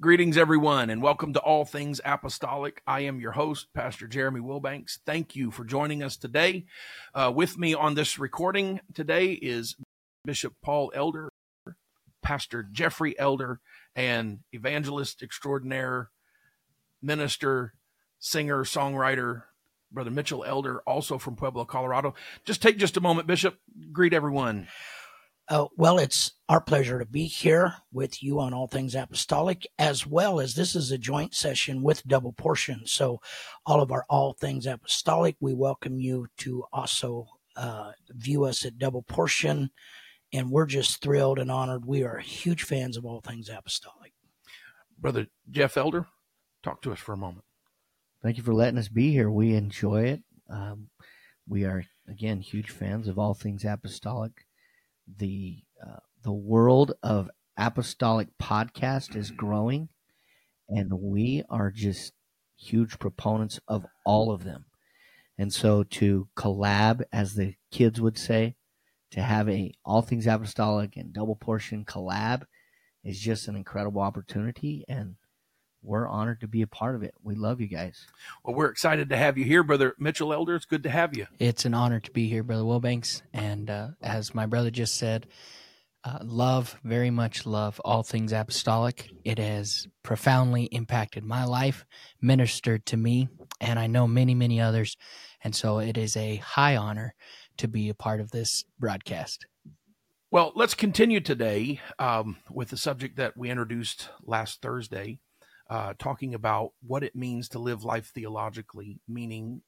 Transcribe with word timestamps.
Greetings, 0.00 0.38
everyone, 0.38 0.88
and 0.88 1.02
welcome 1.02 1.34
to 1.34 1.40
All 1.40 1.66
Things 1.66 2.00
Apostolic. 2.06 2.80
I 2.86 3.00
am 3.00 3.20
your 3.20 3.32
host, 3.32 3.66
Pastor 3.74 4.06
Jeremy 4.06 4.40
Wilbanks. 4.40 4.96
Thank 5.04 5.36
you 5.36 5.50
for 5.50 5.62
joining 5.62 6.02
us 6.02 6.16
today. 6.16 6.64
Uh, 7.14 7.30
with 7.34 7.58
me 7.58 7.74
on 7.74 7.96
this 7.96 8.18
recording 8.18 8.80
today 8.94 9.32
is 9.32 9.76
Bishop 10.24 10.54
Paul 10.62 10.90
Elder, 10.94 11.28
Pastor 12.22 12.62
Jeffrey 12.62 13.14
Elder, 13.18 13.60
and 13.94 14.38
evangelist 14.54 15.22
extraordinaire, 15.22 16.08
minister, 17.02 17.74
singer, 18.18 18.64
songwriter, 18.64 19.42
Brother 19.92 20.10
Mitchell 20.10 20.44
Elder, 20.44 20.80
also 20.86 21.18
from 21.18 21.36
Pueblo, 21.36 21.66
Colorado. 21.66 22.14
Just 22.46 22.62
take 22.62 22.78
just 22.78 22.96
a 22.96 23.02
moment, 23.02 23.26
Bishop. 23.26 23.58
Greet 23.92 24.14
everyone. 24.14 24.66
Uh, 25.50 25.66
well, 25.76 25.98
it's 25.98 26.34
our 26.48 26.60
pleasure 26.60 27.00
to 27.00 27.04
be 27.04 27.24
here 27.24 27.74
with 27.92 28.22
you 28.22 28.38
on 28.38 28.54
All 28.54 28.68
Things 28.68 28.94
Apostolic, 28.94 29.66
as 29.80 30.06
well 30.06 30.38
as 30.38 30.54
this 30.54 30.76
is 30.76 30.92
a 30.92 30.98
joint 30.98 31.34
session 31.34 31.82
with 31.82 32.06
Double 32.06 32.32
Portion. 32.32 32.82
So, 32.84 33.20
all 33.66 33.82
of 33.82 33.90
our 33.90 34.04
All 34.08 34.32
Things 34.32 34.64
Apostolic, 34.64 35.34
we 35.40 35.52
welcome 35.52 35.98
you 35.98 36.28
to 36.38 36.62
also 36.72 37.26
uh, 37.56 37.90
view 38.10 38.44
us 38.44 38.64
at 38.64 38.78
Double 38.78 39.02
Portion. 39.02 39.70
And 40.32 40.52
we're 40.52 40.66
just 40.66 41.02
thrilled 41.02 41.40
and 41.40 41.50
honored. 41.50 41.84
We 41.84 42.04
are 42.04 42.18
huge 42.18 42.62
fans 42.62 42.96
of 42.96 43.04
All 43.04 43.20
Things 43.20 43.48
Apostolic. 43.48 44.12
Brother 45.00 45.26
Jeff 45.50 45.76
Elder, 45.76 46.06
talk 46.62 46.80
to 46.82 46.92
us 46.92 47.00
for 47.00 47.12
a 47.12 47.16
moment. 47.16 47.44
Thank 48.22 48.36
you 48.36 48.44
for 48.44 48.54
letting 48.54 48.78
us 48.78 48.86
be 48.86 49.10
here. 49.10 49.28
We 49.28 49.56
enjoy 49.56 50.04
it. 50.04 50.22
Um, 50.48 50.90
we 51.48 51.64
are, 51.64 51.82
again, 52.08 52.40
huge 52.40 52.70
fans 52.70 53.08
of 53.08 53.18
All 53.18 53.34
Things 53.34 53.64
Apostolic 53.64 54.46
the 55.18 55.62
uh, 55.84 56.00
the 56.22 56.32
world 56.32 56.92
of 57.02 57.30
apostolic 57.56 58.28
podcast 58.40 59.16
is 59.16 59.30
growing, 59.30 59.88
and 60.68 60.92
we 60.92 61.42
are 61.48 61.70
just 61.70 62.12
huge 62.56 62.98
proponents 62.98 63.60
of 63.66 63.86
all 64.04 64.30
of 64.30 64.44
them. 64.44 64.66
And 65.38 65.52
so 65.52 65.82
to 65.84 66.28
collab, 66.36 67.02
as 67.12 67.34
the 67.34 67.54
kids 67.70 68.00
would 68.00 68.18
say, 68.18 68.56
to 69.10 69.22
have 69.22 69.48
a 69.48 69.72
all 69.84 70.02
things 70.02 70.26
apostolic 70.26 70.96
and 70.96 71.12
double 71.12 71.36
portion 71.36 71.84
collab 71.84 72.44
is 73.02 73.18
just 73.18 73.48
an 73.48 73.56
incredible 73.56 74.02
opportunity 74.02 74.84
and 74.88 75.16
we're 75.82 76.08
honored 76.08 76.40
to 76.40 76.48
be 76.48 76.62
a 76.62 76.66
part 76.66 76.94
of 76.94 77.02
it. 77.02 77.14
We 77.22 77.34
love 77.34 77.60
you 77.60 77.66
guys. 77.66 78.06
Well, 78.44 78.54
we're 78.54 78.70
excited 78.70 79.08
to 79.10 79.16
have 79.16 79.38
you 79.38 79.44
here, 79.44 79.62
Brother 79.62 79.94
Mitchell 79.98 80.32
Elder. 80.32 80.54
It's 80.54 80.66
good 80.66 80.82
to 80.82 80.90
have 80.90 81.16
you. 81.16 81.26
It's 81.38 81.64
an 81.64 81.74
honor 81.74 82.00
to 82.00 82.10
be 82.10 82.28
here, 82.28 82.42
Brother 82.42 82.64
Wilbanks. 82.64 83.22
And 83.32 83.70
uh, 83.70 83.88
as 84.02 84.34
my 84.34 84.46
brother 84.46 84.70
just 84.70 84.96
said, 84.96 85.26
uh, 86.02 86.18
love, 86.22 86.78
very 86.82 87.10
much 87.10 87.44
love 87.44 87.80
all 87.84 88.02
things 88.02 88.32
apostolic. 88.32 89.10
It 89.24 89.38
has 89.38 89.86
profoundly 90.02 90.64
impacted 90.64 91.24
my 91.24 91.44
life, 91.44 91.84
ministered 92.22 92.86
to 92.86 92.96
me, 92.96 93.28
and 93.60 93.78
I 93.78 93.86
know 93.86 94.06
many, 94.06 94.34
many 94.34 94.60
others. 94.60 94.96
And 95.44 95.54
so 95.54 95.78
it 95.78 95.98
is 95.98 96.16
a 96.16 96.36
high 96.36 96.76
honor 96.76 97.14
to 97.58 97.68
be 97.68 97.90
a 97.90 97.94
part 97.94 98.20
of 98.20 98.30
this 98.30 98.64
broadcast. 98.78 99.46
Well, 100.30 100.52
let's 100.54 100.74
continue 100.74 101.20
today 101.20 101.80
um, 101.98 102.36
with 102.50 102.70
the 102.70 102.76
subject 102.76 103.16
that 103.16 103.36
we 103.36 103.50
introduced 103.50 104.08
last 104.22 104.62
Thursday 104.62 105.18
uh, 105.70 105.94
talking 105.98 106.34
about 106.34 106.72
what 106.84 107.04
it 107.04 107.14
means 107.14 107.48
to 107.48 107.60
live 107.60 107.84
life 107.84 108.10
theologically, 108.12 108.98
meaning 109.08 109.62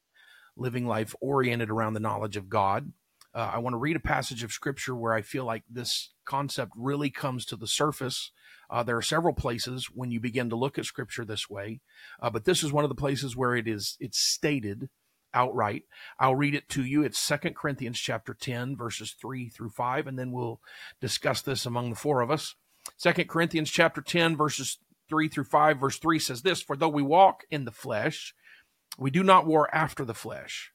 living 0.56 0.86
life 0.86 1.14
oriented 1.20 1.70
around 1.70 1.94
the 1.94 2.00
knowledge 2.00 2.36
of 2.36 2.48
God. 2.48 2.92
Uh, 3.34 3.52
I 3.54 3.58
want 3.58 3.74
to 3.74 3.78
read 3.78 3.96
a 3.96 4.00
passage 4.00 4.42
of 4.42 4.52
scripture 4.52 4.94
where 4.94 5.14
I 5.14 5.22
feel 5.22 5.44
like 5.44 5.62
this 5.70 6.12
concept 6.26 6.72
really 6.76 7.08
comes 7.08 7.46
to 7.46 7.56
the 7.56 7.68
surface. 7.68 8.32
Uh, 8.68 8.82
there 8.82 8.96
are 8.96 9.02
several 9.02 9.32
places 9.32 9.86
when 9.86 10.10
you 10.10 10.18
begin 10.18 10.50
to 10.50 10.56
look 10.56 10.76
at 10.76 10.84
scripture 10.84 11.24
this 11.24 11.48
way, 11.48 11.80
uh, 12.20 12.28
but 12.28 12.44
this 12.44 12.64
is 12.64 12.72
one 12.72 12.84
of 12.84 12.90
the 12.90 12.96
places 12.96 13.36
where 13.36 13.54
it 13.54 13.68
is 13.68 13.96
it's 14.00 14.18
stated 14.18 14.90
outright. 15.32 15.84
I'll 16.18 16.34
read 16.34 16.54
it 16.54 16.68
to 16.70 16.84
you. 16.84 17.04
It's 17.04 17.18
Second 17.18 17.56
Corinthians 17.56 17.98
chapter 17.98 18.34
10, 18.34 18.76
verses 18.76 19.14
3 19.18 19.48
through 19.48 19.70
5, 19.70 20.06
and 20.06 20.18
then 20.18 20.32
we'll 20.32 20.60
discuss 21.00 21.40
this 21.40 21.64
among 21.64 21.90
the 21.90 21.96
four 21.96 22.20
of 22.20 22.30
us. 22.30 22.54
Second 22.96 23.28
Corinthians 23.28 23.70
chapter 23.70 24.02
10, 24.02 24.36
verses 24.36 24.78
3 25.12 25.28
through 25.28 25.44
5, 25.44 25.78
verse 25.78 25.98
3 25.98 26.18
says 26.18 26.40
this 26.40 26.62
For 26.62 26.74
though 26.74 26.88
we 26.88 27.02
walk 27.02 27.44
in 27.50 27.66
the 27.66 27.70
flesh, 27.70 28.34
we 28.98 29.10
do 29.10 29.22
not 29.22 29.46
war 29.46 29.68
after 29.74 30.06
the 30.06 30.14
flesh. 30.14 30.72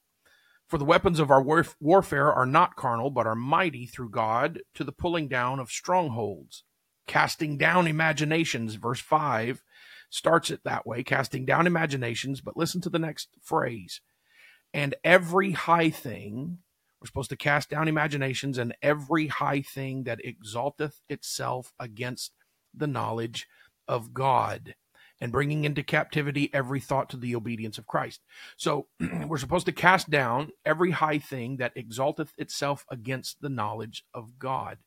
For 0.68 0.78
the 0.78 0.86
weapons 0.86 1.20
of 1.20 1.31
our 1.31 1.42
warf- 1.42 1.75
warfare 1.81 2.31
are 2.31 2.46
not 2.46 2.75
carnal, 2.75 3.09
but 3.09 3.25
are 3.25 3.36
mighty 3.36 3.88
through 3.88 4.12
God 4.12 4.59
to 4.75 4.84
the 4.84 4.92
pulling 4.92 5.28
down 5.28 5.59
of 5.59 5.72
strongholds, 5.72 6.64
casting 7.08 7.58
down 7.58 7.88
imaginations. 7.88 8.75
Verse 8.75 9.02
5 9.02 9.64
starts 10.12 10.52
it 10.52 10.62
that 10.66 10.86
way, 10.86 11.04
casting 11.04 11.44
down 11.44 11.66
imaginations. 11.66 12.40
But 12.42 12.58
listen 12.58 12.80
to 12.81 12.92
the 12.92 13.00
next 13.00 13.30
phrase 13.42 14.02
and 14.74 14.96
every 15.04 15.54
high 15.54 15.90
thing, 15.90 16.59
we're 17.02 17.08
supposed 17.08 17.31
to 17.31 17.38
cast 17.38 17.69
down 17.72 17.88
imaginations 17.88 18.59
and 18.59 18.75
every 18.84 19.28
high 19.28 19.62
thing 19.62 20.04
that 20.04 20.24
exalteth 20.24 21.02
itself 21.09 21.74
against 21.80 22.34
the 22.75 22.88
knowledge 22.88 23.48
of 23.88 24.14
God 24.14 24.75
and 25.20 25.31
bringing 25.31 25.64
into 25.64 25.84
captivity 25.84 26.50
every 26.53 26.80
thought 26.80 27.09
to 27.09 27.18
the 27.18 27.36
obedience 27.36 27.78
of 27.78 27.88
Christ. 27.88 28.22
So 28.56 28.88
we're 29.28 29.38
supposed 29.38 29.66
to 29.66 29.72
cast 29.72 30.09
down 30.09 30.52
every 30.66 30.92
high 30.92 31.20
thing 31.20 31.58
that 31.58 31.74
exalteth 31.75 32.34
itself 32.38 32.86
against 32.90 33.42
the 33.42 33.50
knowledge 33.50 34.03
of 34.14 34.38
God. 34.38 34.78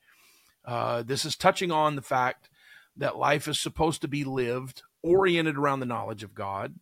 Uh, 0.64 1.02
this 1.02 1.24
is 1.24 1.36
touching 1.36 1.72
on 1.72 1.96
the 1.96 2.02
fact 2.02 2.48
that 2.96 3.16
life 3.16 3.48
is 3.48 3.58
supposed 3.58 4.02
to 4.02 4.08
be 4.08 4.24
lived 4.24 4.82
oriented 5.02 5.56
around 5.56 5.80
the 5.80 5.86
knowledge 5.86 6.22
of 6.22 6.34
God, 6.34 6.74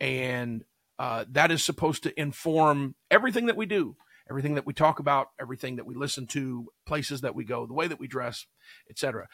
and 0.00 0.64
uh, 0.98 1.24
that 1.30 1.50
is 1.50 1.64
supposed 1.64 2.04
to 2.04 2.18
inform 2.20 2.94
everything 3.10 3.46
that 3.46 3.56
we 3.56 3.66
do, 3.66 3.96
everything 4.30 4.54
that 4.54 4.66
we 4.66 4.72
talk 4.72 5.00
about, 5.00 5.28
everything 5.40 5.76
that 5.76 5.86
we 5.86 5.94
listen 5.94 6.26
to, 6.28 6.68
places 6.86 7.22
that 7.22 7.34
we 7.34 7.44
go, 7.44 7.66
the 7.66 7.74
way 7.74 7.88
that 7.88 7.98
we 7.98 8.06
dress, 8.06 8.46
etc 8.88 9.26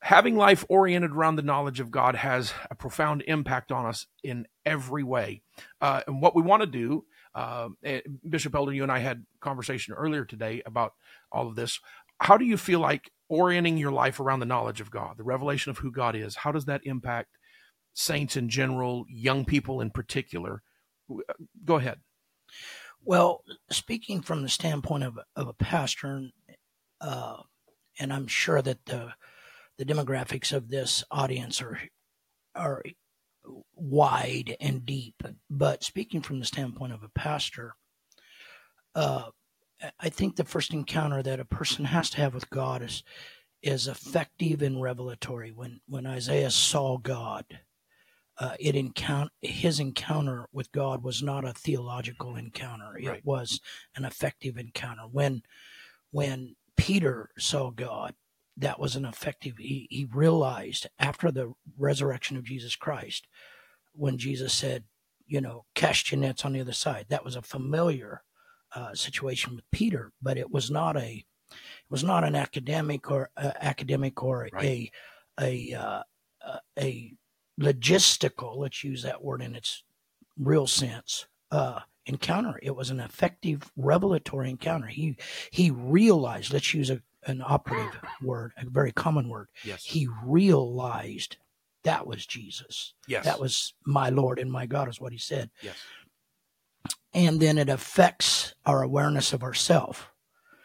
having 0.00 0.36
life 0.36 0.64
oriented 0.68 1.10
around 1.10 1.36
the 1.36 1.42
knowledge 1.42 1.80
of 1.80 1.90
God 1.90 2.14
has 2.14 2.52
a 2.70 2.74
profound 2.74 3.22
impact 3.26 3.72
on 3.72 3.86
us 3.86 4.06
in 4.22 4.46
every 4.64 5.02
way. 5.02 5.42
Uh, 5.80 6.02
and 6.06 6.22
what 6.22 6.36
we 6.36 6.42
want 6.42 6.62
to 6.62 6.66
do, 6.66 7.04
uh, 7.34 7.68
Bishop 8.28 8.54
Elder, 8.54 8.72
you 8.72 8.82
and 8.82 8.92
I 8.92 9.00
had 9.00 9.26
conversation 9.40 9.94
earlier 9.94 10.24
today 10.24 10.62
about 10.64 10.94
all 11.32 11.48
of 11.48 11.56
this. 11.56 11.80
How 12.20 12.36
do 12.36 12.44
you 12.44 12.56
feel 12.56 12.80
like 12.80 13.10
orienting 13.28 13.76
your 13.76 13.92
life 13.92 14.20
around 14.20 14.40
the 14.40 14.46
knowledge 14.46 14.80
of 14.80 14.90
God, 14.90 15.16
the 15.16 15.24
revelation 15.24 15.70
of 15.70 15.78
who 15.78 15.90
God 15.90 16.14
is? 16.16 16.36
How 16.36 16.52
does 16.52 16.64
that 16.66 16.82
impact 16.84 17.36
saints 17.94 18.36
in 18.36 18.48
general, 18.48 19.04
young 19.08 19.44
people 19.44 19.80
in 19.80 19.90
particular? 19.90 20.62
Go 21.64 21.76
ahead. 21.76 21.98
Well, 23.04 23.42
speaking 23.70 24.20
from 24.20 24.42
the 24.42 24.48
standpoint 24.48 25.04
of, 25.04 25.18
of 25.36 25.48
a 25.48 25.52
pastor, 25.52 26.30
uh, 27.00 27.36
and 27.98 28.12
I'm 28.12 28.26
sure 28.26 28.62
that 28.62 28.84
the 28.86 29.14
the 29.78 29.84
demographics 29.84 30.52
of 30.52 30.68
this 30.68 31.04
audience 31.10 31.62
are 31.62 31.80
are 32.54 32.82
wide 33.74 34.56
and 34.60 34.84
deep. 34.84 35.22
But 35.48 35.84
speaking 35.84 36.20
from 36.20 36.40
the 36.40 36.44
standpoint 36.44 36.92
of 36.92 37.02
a 37.02 37.08
pastor, 37.08 37.74
uh, 38.94 39.30
I 40.00 40.08
think 40.08 40.36
the 40.36 40.44
first 40.44 40.74
encounter 40.74 41.22
that 41.22 41.40
a 41.40 41.44
person 41.44 41.84
has 41.86 42.10
to 42.10 42.16
have 42.18 42.34
with 42.34 42.50
God 42.50 42.82
is 42.82 43.02
is 43.62 43.88
effective 43.88 44.62
and 44.62 44.82
revelatory. 44.82 45.52
When 45.52 45.80
when 45.86 46.06
Isaiah 46.06 46.50
saw 46.50 46.98
God, 46.98 47.44
uh, 48.38 48.54
it 48.58 48.74
encounter 48.74 49.30
his 49.40 49.78
encounter 49.78 50.48
with 50.52 50.72
God 50.72 51.04
was 51.04 51.22
not 51.22 51.44
a 51.44 51.52
theological 51.52 52.36
encounter. 52.36 52.98
It 52.98 53.08
right. 53.08 53.24
was 53.24 53.60
an 53.96 54.04
effective 54.04 54.58
encounter. 54.58 55.02
When 55.10 55.42
when 56.10 56.56
Peter 56.76 57.30
saw 57.38 57.70
God, 57.70 58.14
that 58.58 58.80
was 58.80 58.96
an 58.96 59.04
effective. 59.04 59.56
He, 59.58 59.86
he 59.90 60.08
realized 60.12 60.88
after 60.98 61.30
the 61.30 61.54
resurrection 61.78 62.36
of 62.36 62.44
Jesus 62.44 62.76
Christ, 62.76 63.26
when 63.92 64.18
Jesus 64.18 64.52
said, 64.52 64.84
you 65.26 65.40
know, 65.40 65.64
cast 65.74 66.10
your 66.10 66.20
nets 66.20 66.44
on 66.44 66.52
the 66.52 66.60
other 66.60 66.72
side, 66.72 67.06
that 67.08 67.24
was 67.24 67.36
a 67.36 67.42
familiar 67.42 68.22
uh, 68.74 68.94
situation 68.94 69.54
with 69.54 69.70
Peter, 69.70 70.12
but 70.20 70.38
it 70.38 70.50
was 70.50 70.70
not 70.70 70.96
a, 70.96 71.24
it 71.50 71.90
was 71.90 72.04
not 72.04 72.24
an 72.24 72.34
academic 72.34 73.10
or 73.10 73.30
uh, 73.36 73.52
academic 73.60 74.22
or 74.22 74.48
right. 74.52 74.64
a, 74.64 74.90
a, 75.40 75.74
uh, 75.74 76.02
uh, 76.46 76.58
a 76.78 77.14
logistical, 77.60 78.56
let's 78.56 78.84
use 78.84 79.02
that 79.02 79.22
word 79.22 79.42
in 79.42 79.54
its 79.54 79.82
real 80.38 80.66
sense, 80.66 81.26
uh, 81.50 81.80
encounter. 82.06 82.58
It 82.62 82.74
was 82.74 82.90
an 82.90 83.00
effective 83.00 83.70
revelatory 83.76 84.50
encounter. 84.50 84.86
He 84.86 85.16
he 85.50 85.70
realized, 85.70 86.52
let's 86.52 86.72
use 86.72 86.90
a 86.90 87.02
an 87.26 87.42
operative 87.44 88.00
word, 88.22 88.52
a 88.56 88.68
very 88.68 88.92
common 88.92 89.28
word. 89.28 89.48
Yes. 89.64 89.84
He 89.84 90.08
realized 90.24 91.36
that 91.84 92.06
was 92.06 92.26
Jesus. 92.26 92.94
Yes. 93.06 93.24
That 93.24 93.40
was 93.40 93.74
my 93.84 94.10
Lord 94.10 94.38
and 94.38 94.50
my 94.50 94.66
God, 94.66 94.88
is 94.88 95.00
what 95.00 95.12
he 95.12 95.18
said. 95.18 95.50
Yes. 95.62 95.76
And 97.14 97.40
then 97.40 97.58
it 97.58 97.68
affects 97.68 98.54
our 98.66 98.82
awareness 98.82 99.32
of 99.32 99.42
ourself 99.42 100.10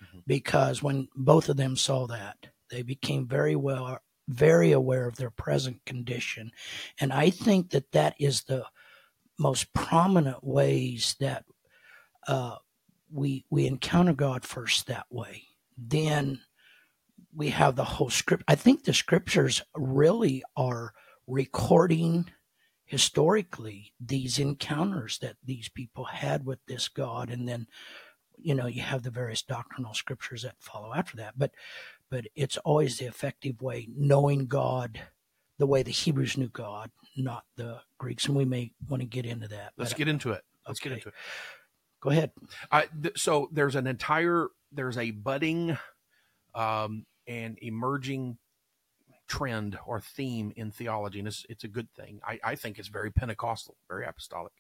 mm-hmm. 0.03 0.19
because 0.27 0.83
when 0.83 1.07
both 1.15 1.50
of 1.50 1.57
them 1.57 1.75
saw 1.75 2.07
that, 2.07 2.47
they 2.69 2.81
became 2.81 3.27
very 3.27 3.56
well 3.56 3.99
very 4.27 4.71
aware 4.71 5.07
of 5.07 5.17
their 5.17 5.29
present 5.29 5.85
condition. 5.85 6.51
And 6.99 7.11
I 7.11 7.29
think 7.29 7.71
that 7.71 7.91
that 7.91 8.15
is 8.19 8.44
the 8.44 8.65
most 9.38 9.73
prominent 9.73 10.44
ways 10.44 11.15
that 11.19 11.45
uh, 12.27 12.56
we 13.11 13.45
we 13.49 13.67
encounter 13.67 14.13
God 14.13 14.45
first 14.45 14.88
that 14.88 15.06
way. 15.09 15.44
Then 15.77 16.41
we 17.33 17.49
have 17.49 17.75
the 17.75 17.83
whole 17.83 18.09
script. 18.09 18.43
I 18.47 18.55
think 18.55 18.83
the 18.83 18.93
scriptures 18.93 19.61
really 19.75 20.43
are 20.55 20.93
recording 21.27 22.29
historically 22.85 23.93
these 23.99 24.37
encounters 24.37 25.17
that 25.19 25.37
these 25.43 25.69
people 25.69 26.05
had 26.05 26.45
with 26.45 26.59
this 26.67 26.87
God, 26.87 27.29
and 27.29 27.47
then 27.47 27.67
you 28.37 28.53
know 28.53 28.67
you 28.67 28.81
have 28.81 29.03
the 29.03 29.09
various 29.09 29.41
doctrinal 29.41 29.93
scriptures 29.93 30.43
that 30.43 30.55
follow 30.59 30.93
after 30.93 31.17
that. 31.17 31.33
But 31.37 31.51
but 32.09 32.27
it's 32.35 32.57
always 32.57 32.97
the 32.97 33.05
effective 33.05 33.61
way, 33.61 33.87
knowing 33.95 34.45
God 34.45 35.01
the 35.59 35.67
way 35.67 35.83
the 35.83 35.91
Hebrews 35.91 36.37
knew 36.37 36.49
God, 36.49 36.91
not 37.15 37.43
the 37.55 37.79
Greeks. 37.97 38.25
And 38.25 38.35
we 38.35 38.45
may 38.45 38.71
want 38.89 39.01
to 39.01 39.07
get 39.07 39.25
into 39.25 39.47
that. 39.49 39.73
Let's 39.77 39.93
get 39.93 40.07
into 40.07 40.31
it. 40.31 40.43
Let's 40.67 40.79
okay. 40.81 40.89
get 40.89 40.95
into 40.97 41.09
it. 41.09 41.15
Go 42.01 42.09
ahead. 42.09 42.31
I, 42.71 42.87
th- 43.01 43.17
so 43.17 43.49
there's 43.51 43.75
an 43.75 43.87
entire 43.87 44.49
there's 44.73 44.97
a 44.97 45.11
budding 45.11 45.77
um, 46.55 47.05
and 47.27 47.57
emerging 47.61 48.37
trend 49.27 49.77
or 49.85 49.99
theme 49.99 50.53
in 50.55 50.71
theology, 50.71 51.19
and 51.19 51.27
it's, 51.27 51.45
it's 51.49 51.63
a 51.63 51.69
good 51.69 51.87
thing. 51.95 52.19
I, 52.27 52.39
I 52.43 52.55
think 52.55 52.77
it's 52.77 52.87
very 52.87 53.11
Pentecostal, 53.11 53.75
very 53.87 54.05
apostolic, 54.05 54.53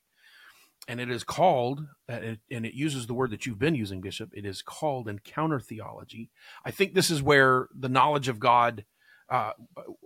and 0.87 0.99
it 0.99 1.09
is 1.09 1.23
called, 1.23 1.87
and 2.07 2.39
it, 2.49 2.73
uses 2.73 3.07
the 3.07 3.13
word 3.13 3.31
that 3.31 3.45
you've 3.45 3.59
been 3.59 3.75
using, 3.75 4.01
Bishop. 4.01 4.31
It 4.33 4.45
is 4.45 4.61
called 4.61 5.07
encounter 5.07 5.59
theology. 5.59 6.29
I 6.65 6.71
think 6.71 6.93
this 6.93 7.09
is 7.09 7.21
where 7.21 7.67
the 7.73 7.89
knowledge 7.89 8.27
of 8.27 8.39
God, 8.39 8.85
uh, 9.29 9.51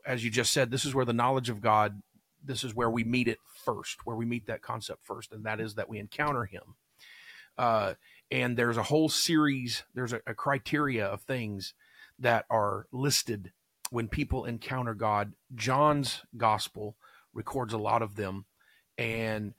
as 0.05 0.23
you 0.23 0.29
just 0.29 0.53
said, 0.53 0.69
this 0.69 0.85
is 0.85 0.93
where 0.93 1.05
the 1.05 1.13
knowledge 1.13 1.49
of 1.49 1.61
God, 1.61 2.01
this 2.43 2.63
is 2.63 2.75
where 2.75 2.89
we 2.89 3.03
meet 3.03 3.27
it 3.27 3.39
first, 3.65 4.05
where 4.05 4.15
we 4.15 4.25
meet 4.25 4.47
that 4.47 4.61
concept 4.61 5.03
first, 5.03 5.31
and 5.31 5.45
that 5.45 5.59
is 5.59 5.75
that 5.75 5.89
we 5.89 5.97
encounter 5.97 6.45
Him. 6.45 6.75
Uh, 7.57 7.93
and 8.31 8.57
there's 8.57 8.77
a 8.77 8.83
whole 8.83 9.09
series, 9.09 9.83
there's 9.93 10.13
a, 10.13 10.21
a 10.27 10.33
criteria 10.33 11.05
of 11.05 11.21
things 11.21 11.73
that 12.19 12.45
are 12.49 12.87
listed 12.91 13.51
when 13.89 14.07
people 14.07 14.45
encounter 14.45 14.93
God. 14.93 15.33
John's 15.55 16.23
gospel 16.35 16.97
records 17.33 17.73
a 17.73 17.77
lot 17.77 18.01
of 18.01 18.15
them, 18.15 18.45
and 18.97 19.53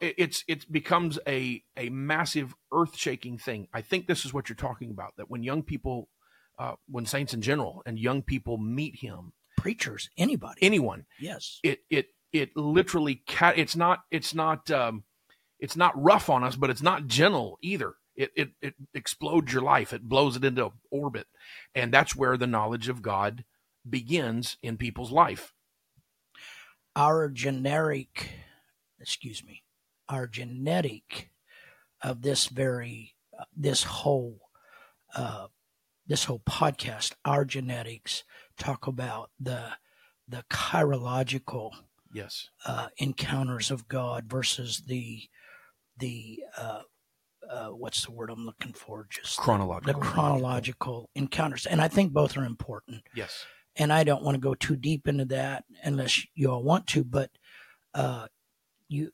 it, 0.00 0.14
it's 0.18 0.44
it 0.46 0.70
becomes 0.70 1.18
a 1.26 1.62
a 1.76 1.88
massive 1.88 2.54
earth 2.72 2.96
shaking 2.96 3.38
thing. 3.38 3.68
I 3.72 3.80
think 3.80 4.06
this 4.06 4.24
is 4.24 4.32
what 4.32 4.48
you're 4.48 4.56
talking 4.56 4.90
about. 4.90 5.16
That 5.16 5.30
when 5.30 5.42
young 5.42 5.62
people, 5.62 6.08
uh, 6.58 6.74
when 6.88 7.06
saints 7.06 7.34
in 7.34 7.42
general 7.42 7.82
and 7.86 7.98
young 7.98 8.22
people 8.22 8.58
meet 8.58 8.96
Him, 9.00 9.32
Preachers, 9.56 10.10
anybody. 10.16 10.62
anyone, 10.62 11.06
yes. 11.18 11.58
it 11.62 11.80
it 11.90 12.08
it 12.32 12.56
literally 12.56 13.16
cat. 13.26 13.58
It's 13.58 13.76
not 13.76 14.00
it's 14.10 14.34
not 14.34 14.70
um, 14.70 15.04
it's 15.58 15.76
not 15.76 16.00
rough 16.00 16.28
on 16.28 16.44
us, 16.44 16.56
but 16.56 16.70
it's 16.70 16.82
not 16.82 17.06
gentle 17.06 17.58
either. 17.62 17.94
It, 18.14 18.30
it 18.36 18.50
it 18.60 18.74
explodes 18.94 19.52
your 19.52 19.62
life. 19.62 19.92
It 19.92 20.08
blows 20.08 20.36
it 20.36 20.44
into 20.44 20.72
orbit, 20.90 21.26
and 21.74 21.92
that's 21.92 22.14
where 22.14 22.36
the 22.36 22.46
knowledge 22.46 22.88
of 22.88 23.02
God 23.02 23.44
begins 23.88 24.58
in 24.62 24.76
people's 24.76 25.10
life. 25.10 25.52
Our 26.94 27.28
generic, 27.30 28.30
excuse 29.00 29.42
me, 29.44 29.62
our 30.08 30.26
genetic 30.26 31.30
of 32.02 32.22
this 32.22 32.46
very, 32.48 33.14
uh, 33.38 33.44
this 33.56 33.84
whole, 33.84 34.40
uh, 35.14 35.46
this 36.06 36.24
whole 36.24 36.40
podcast, 36.40 37.14
our 37.24 37.44
genetics 37.44 38.24
talk 38.58 38.86
about 38.86 39.30
the, 39.40 39.70
the 40.28 40.44
kairological 40.50 41.70
Yes, 42.12 42.50
uh, 42.66 42.88
encounters 42.98 43.70
of 43.70 43.88
God 43.88 44.24
versus 44.28 44.82
the 44.86 45.22
the 45.96 46.40
uh, 46.58 46.82
uh, 47.50 47.68
what's 47.68 48.04
the 48.04 48.12
word 48.12 48.30
I'm 48.30 48.46
looking 48.46 48.72
for? 48.72 49.06
Just 49.10 49.36
the 49.36 49.42
chronological. 49.42 50.00
chronological 50.00 51.10
encounters, 51.14 51.66
and 51.66 51.80
I 51.80 51.88
think 51.88 52.12
both 52.12 52.36
are 52.36 52.44
important. 52.44 53.02
Yes, 53.14 53.44
And 53.76 53.92
I 53.92 54.04
don't 54.04 54.22
want 54.22 54.34
to 54.34 54.40
go 54.40 54.54
too 54.54 54.76
deep 54.76 55.08
into 55.08 55.24
that 55.26 55.64
unless 55.82 56.24
you 56.34 56.50
all 56.50 56.62
want 56.62 56.86
to, 56.88 57.04
but 57.04 57.30
uh, 57.94 58.26
you 58.88 59.10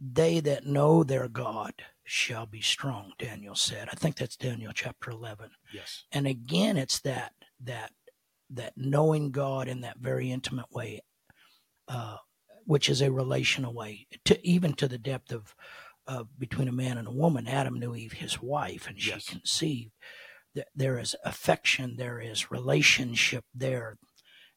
they 0.00 0.40
that 0.40 0.66
know 0.66 1.02
their 1.02 1.28
God 1.28 1.72
shall 2.04 2.46
be 2.46 2.60
strong. 2.60 3.12
Daniel 3.18 3.54
said. 3.54 3.88
I 3.90 3.96
think 3.96 4.16
that's 4.16 4.36
Daniel 4.36 4.72
chapter 4.74 5.10
eleven 5.10 5.50
yes, 5.72 6.04
and 6.12 6.26
again 6.26 6.76
it's 6.76 7.00
that 7.00 7.32
that 7.64 7.92
that 8.50 8.74
knowing 8.76 9.32
god 9.32 9.66
in 9.66 9.80
that 9.80 9.98
very 9.98 10.30
intimate 10.30 10.70
way 10.70 11.00
uh, 11.88 12.16
which 12.64 12.88
is 12.88 13.00
a 13.00 13.10
relational 13.10 13.72
way 13.72 14.06
to 14.24 14.46
even 14.46 14.72
to 14.74 14.86
the 14.88 14.98
depth 14.98 15.32
of 15.32 15.54
uh, 16.06 16.24
between 16.38 16.68
a 16.68 16.72
man 16.72 16.98
and 16.98 17.08
a 17.08 17.12
woman 17.12 17.46
adam 17.46 17.78
knew 17.78 17.94
eve 17.94 18.12
his 18.12 18.40
wife 18.40 18.86
and 18.88 19.00
she 19.00 19.10
Yes. 19.10 19.28
conceived. 19.28 19.92
There 20.74 20.98
is 20.98 21.14
affection 21.24 21.96
there 21.96 22.20
is 22.20 22.50
relationship 22.50 23.44
there 23.54 23.98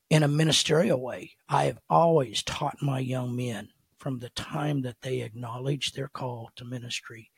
in 0.10 0.24
a 0.24 0.28
ministerial 0.28 1.02
way. 1.02 1.32
I 1.50 1.66
have 1.66 1.80
always 1.90 2.42
taught 2.44 2.82
my 2.82 3.00
young 3.00 3.36
men 3.36 3.70
from 3.98 4.20
the 4.20 4.30
time 4.30 4.82
that 4.84 5.02
they 5.02 5.22
acknowledge 5.22 5.92
their 5.92 6.08
call 6.08 6.52
to 6.56 6.64
ministry 6.66 7.32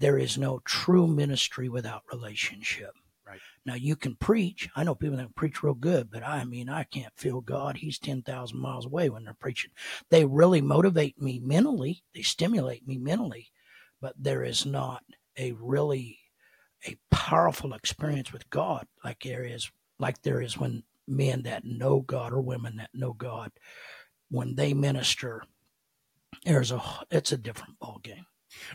there 0.00 0.18
is 0.18 0.36
no 0.36 0.60
true 0.64 1.06
ministry 1.06 1.68
without 1.68 2.02
relationship 2.12 2.92
now 3.66 3.74
you 3.74 3.96
can 3.96 4.14
preach. 4.16 4.68
I 4.76 4.84
know 4.84 4.94
people 4.94 5.16
that 5.18 5.34
preach 5.34 5.62
real 5.62 5.74
good, 5.74 6.10
but 6.10 6.22
I 6.22 6.44
mean 6.44 6.68
I 6.68 6.84
can't 6.84 7.12
feel 7.16 7.40
God. 7.40 7.78
He's 7.78 7.98
ten 7.98 8.22
thousand 8.22 8.60
miles 8.60 8.86
away 8.86 9.10
when 9.10 9.24
they're 9.24 9.34
preaching. 9.34 9.70
They 10.10 10.24
really 10.24 10.60
motivate 10.60 11.20
me 11.20 11.40
mentally. 11.42 12.02
They 12.14 12.22
stimulate 12.22 12.86
me 12.86 12.98
mentally, 12.98 13.50
but 14.00 14.14
there 14.18 14.44
is 14.44 14.66
not 14.66 15.02
a 15.38 15.52
really 15.52 16.18
a 16.86 16.96
powerful 17.10 17.72
experience 17.74 18.32
with 18.32 18.50
God 18.50 18.86
like 19.04 19.22
there 19.22 19.44
is 19.44 19.70
like 19.98 20.22
there 20.22 20.40
is 20.42 20.58
when 20.58 20.82
men 21.08 21.42
that 21.42 21.64
know 21.64 22.00
God 22.00 22.32
or 22.32 22.40
women 22.40 22.76
that 22.76 22.90
know 22.94 23.12
God 23.12 23.52
when 24.30 24.54
they 24.56 24.74
minister. 24.74 25.44
There's 26.44 26.72
a 26.72 26.82
it's 27.10 27.32
a 27.32 27.38
different 27.38 27.78
ball 27.78 28.00
game. 28.02 28.26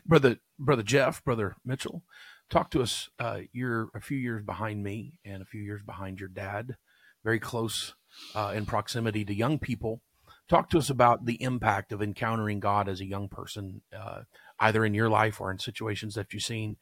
brother, 0.05 0.37
brother 0.57 0.83
Jeff, 0.83 1.23
brother 1.23 1.55
Mitchell, 1.65 2.03
talk 2.49 2.71
to 2.71 2.81
us. 2.81 3.09
Uh, 3.19 3.41
you're 3.51 3.89
a 3.93 4.01
few 4.01 4.17
years 4.17 4.43
behind 4.43 4.83
me 4.83 5.19
and 5.25 5.41
a 5.41 5.45
few 5.45 5.61
years 5.61 5.81
behind 5.83 6.19
your 6.19 6.29
dad, 6.29 6.75
very 7.23 7.39
close 7.39 7.95
uh, 8.35 8.53
in 8.55 8.65
proximity 8.65 9.23
to 9.25 9.33
young 9.33 9.59
people. 9.59 10.01
Talk 10.47 10.69
to 10.71 10.79
us 10.79 10.89
about 10.89 11.25
the 11.25 11.41
impact 11.43 11.91
of 11.91 12.01
encountering 12.01 12.59
God 12.59 12.89
as 12.89 13.01
a 13.01 13.05
young 13.05 13.29
person, 13.29 13.81
uh, 13.95 14.21
either 14.59 14.83
in 14.83 14.95
your 14.95 15.09
life 15.09 15.39
or 15.39 15.51
in 15.51 15.59
situations 15.59 16.15
that 16.15 16.33
you've 16.33 16.43
seen, 16.43 16.77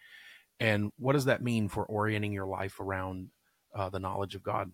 and 0.60 0.92
what 0.98 1.14
does 1.14 1.26
that 1.26 1.44
mean 1.44 1.70
for 1.70 1.86
orienting 1.86 2.34
your 2.34 2.48
life 2.48 2.80
around 2.80 3.30
uh, 3.76 3.90
the 3.90 4.00
knowledge 4.00 4.36
of 4.36 4.44
God? 4.44 4.72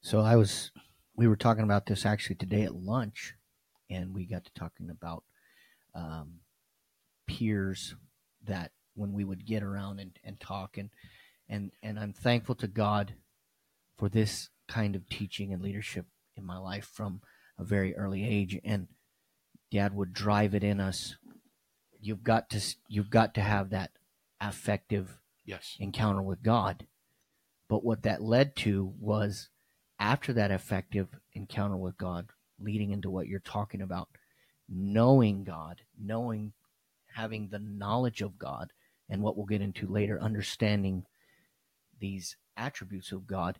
So 0.00 0.20
I 0.20 0.36
was, 0.36 0.70
we 1.16 1.26
were 1.26 1.36
talking 1.36 1.64
about 1.64 1.86
this 1.86 2.06
actually 2.06 2.36
today 2.36 2.62
at 2.62 2.74
lunch, 2.74 3.34
and 3.90 4.14
we 4.14 4.24
got 4.24 4.44
to 4.44 4.52
talking 4.54 4.88
about 4.88 5.24
um, 5.94 6.34
peers 7.26 7.94
that 8.44 8.72
when 8.94 9.12
we 9.12 9.24
would 9.24 9.46
get 9.46 9.62
around 9.62 10.00
and, 10.00 10.18
and 10.24 10.40
talk, 10.40 10.76
and 10.78 10.90
and 11.48 11.70
and 11.82 11.98
I'm 11.98 12.12
thankful 12.12 12.54
to 12.56 12.66
God 12.68 13.14
for 13.96 14.08
this 14.08 14.50
kind 14.68 14.94
of 14.94 15.08
teaching 15.08 15.52
and 15.52 15.62
leadership 15.62 16.06
in 16.36 16.44
my 16.44 16.58
life 16.58 16.88
from 16.92 17.20
a 17.58 17.64
very 17.64 17.96
early 17.96 18.26
age, 18.26 18.58
and 18.64 18.88
Dad 19.70 19.94
would 19.94 20.12
drive 20.12 20.54
it 20.54 20.64
in 20.64 20.80
us. 20.80 21.16
You've 22.00 22.22
got 22.22 22.50
to 22.50 22.60
you've 22.88 23.10
got 23.10 23.34
to 23.34 23.40
have 23.40 23.70
that 23.70 23.90
affective 24.40 25.18
Yes. 25.44 25.76
encounter 25.80 26.20
with 26.20 26.42
God. 26.42 26.86
But 27.68 27.82
what 27.82 28.02
that 28.02 28.22
led 28.22 28.54
to 28.56 28.92
was 29.00 29.48
after 29.98 30.32
that 30.34 30.50
effective 30.50 31.08
encounter 31.32 31.76
with 31.76 31.96
God, 31.96 32.28
leading 32.60 32.90
into 32.90 33.08
what 33.08 33.28
you're 33.28 33.40
talking 33.40 33.80
about, 33.80 34.08
knowing 34.68 35.44
God, 35.44 35.80
knowing, 35.98 36.52
having 37.18 37.48
the 37.48 37.58
knowledge 37.58 38.22
of 38.22 38.38
God, 38.38 38.72
and 39.10 39.22
what 39.22 39.36
we'll 39.36 39.46
get 39.46 39.60
into 39.60 39.88
later, 39.88 40.22
understanding 40.22 41.04
these 41.98 42.36
attributes 42.56 43.10
of 43.10 43.26
God, 43.26 43.58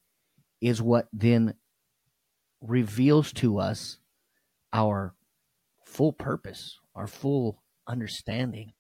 is 0.61 0.81
what 0.81 1.09
then 1.13 1.55
reveals 2.61 3.33
to 3.33 3.59
us 3.59 3.99
our 4.73 5.15
full 5.85 6.13
purpose, 6.13 6.79
our 6.95 7.09
full 7.09 7.63
understanding 7.89 8.73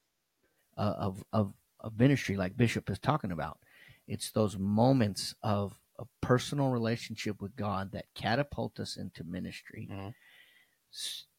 uh, 0.76 0.94
of, 0.98 1.24
of, 1.32 1.54
of 1.80 1.98
ministry, 1.98 2.36
like 2.36 2.56
Bishop 2.56 2.88
is 2.88 3.00
talking 3.00 3.32
about. 3.32 3.58
It's 4.06 4.30
those 4.30 4.56
moments 4.56 5.34
of 5.42 5.78
a 5.98 6.04
personal 6.20 6.68
relationship 6.68 7.42
with 7.42 7.56
God 7.56 7.90
that 7.92 8.06
catapult 8.14 8.78
us 8.78 8.96
into 8.96 9.24
ministry. 9.24 9.88
Mhm. 9.90 10.14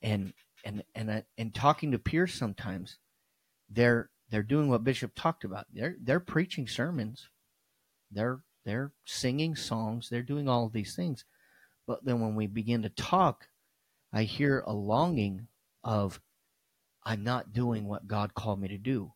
And 0.01 0.33
and 0.65 0.83
and 0.93 1.09
uh, 1.09 1.21
and 1.37 1.55
talking 1.55 1.91
to 1.91 1.99
peers 1.99 2.33
sometimes, 2.33 2.99
they're 3.69 4.09
they're 4.29 4.43
doing 4.43 4.69
what 4.69 4.83
Bishop 4.83 5.13
talked 5.15 5.43
about. 5.43 5.65
They're 5.73 5.95
they're 6.01 6.19
preaching 6.19 6.67
sermons. 6.67 7.29
They're 8.11 8.41
they're 8.65 8.91
singing 9.05 9.55
songs, 9.55 10.09
they're 10.09 10.21
doing 10.21 10.47
all 10.47 10.65
of 10.65 10.73
these 10.73 10.95
things. 10.95 11.25
But 11.87 12.05
then 12.05 12.19
when 12.19 12.35
we 12.35 12.47
begin 12.47 12.83
to 12.83 12.89
talk, 12.89 13.47
I 14.13 14.23
hear 14.23 14.63
a 14.65 14.73
longing 14.73 15.47
of, 15.83 16.21
I'm 17.03 17.23
not 17.23 17.53
doing 17.53 17.87
what 17.87 18.07
God 18.07 18.33
called 18.35 18.61
me 18.61 18.67
to 18.67 18.77
do. 18.77 19.11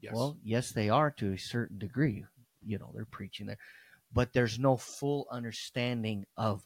Yes. 0.00 0.14
Well, 0.14 0.38
yes, 0.42 0.70
they 0.70 0.88
are 0.88 1.10
to 1.18 1.32
a 1.32 1.38
certain 1.38 1.78
degree. 1.78 2.24
You 2.64 2.78
know, 2.78 2.90
they're 2.94 3.04
preaching 3.04 3.46
there, 3.46 3.58
but 4.12 4.32
there's 4.32 4.58
no 4.58 4.76
full 4.76 5.26
understanding 5.30 6.24
of 6.36 6.62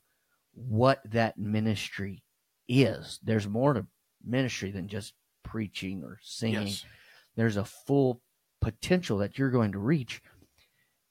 what 0.55 1.01
that 1.07 1.39
ministry 1.39 2.23
is. 2.69 3.19
There's 3.23 3.49
more 3.49 3.73
to 3.75 3.87
ministry 4.25 4.71
than 4.71 4.87
just 4.87 5.15
preaching 5.43 6.05
or 6.05 6.19
singing. 6.23 6.69
yes. 6.69 6.85
There's 7.37 7.57
a 7.57 7.65
full 7.65 8.21
potential 8.61 9.19
that 9.19 9.39
you're 9.39 9.51
going 9.51 9.73
to 9.73 9.79
reach. 9.79 10.23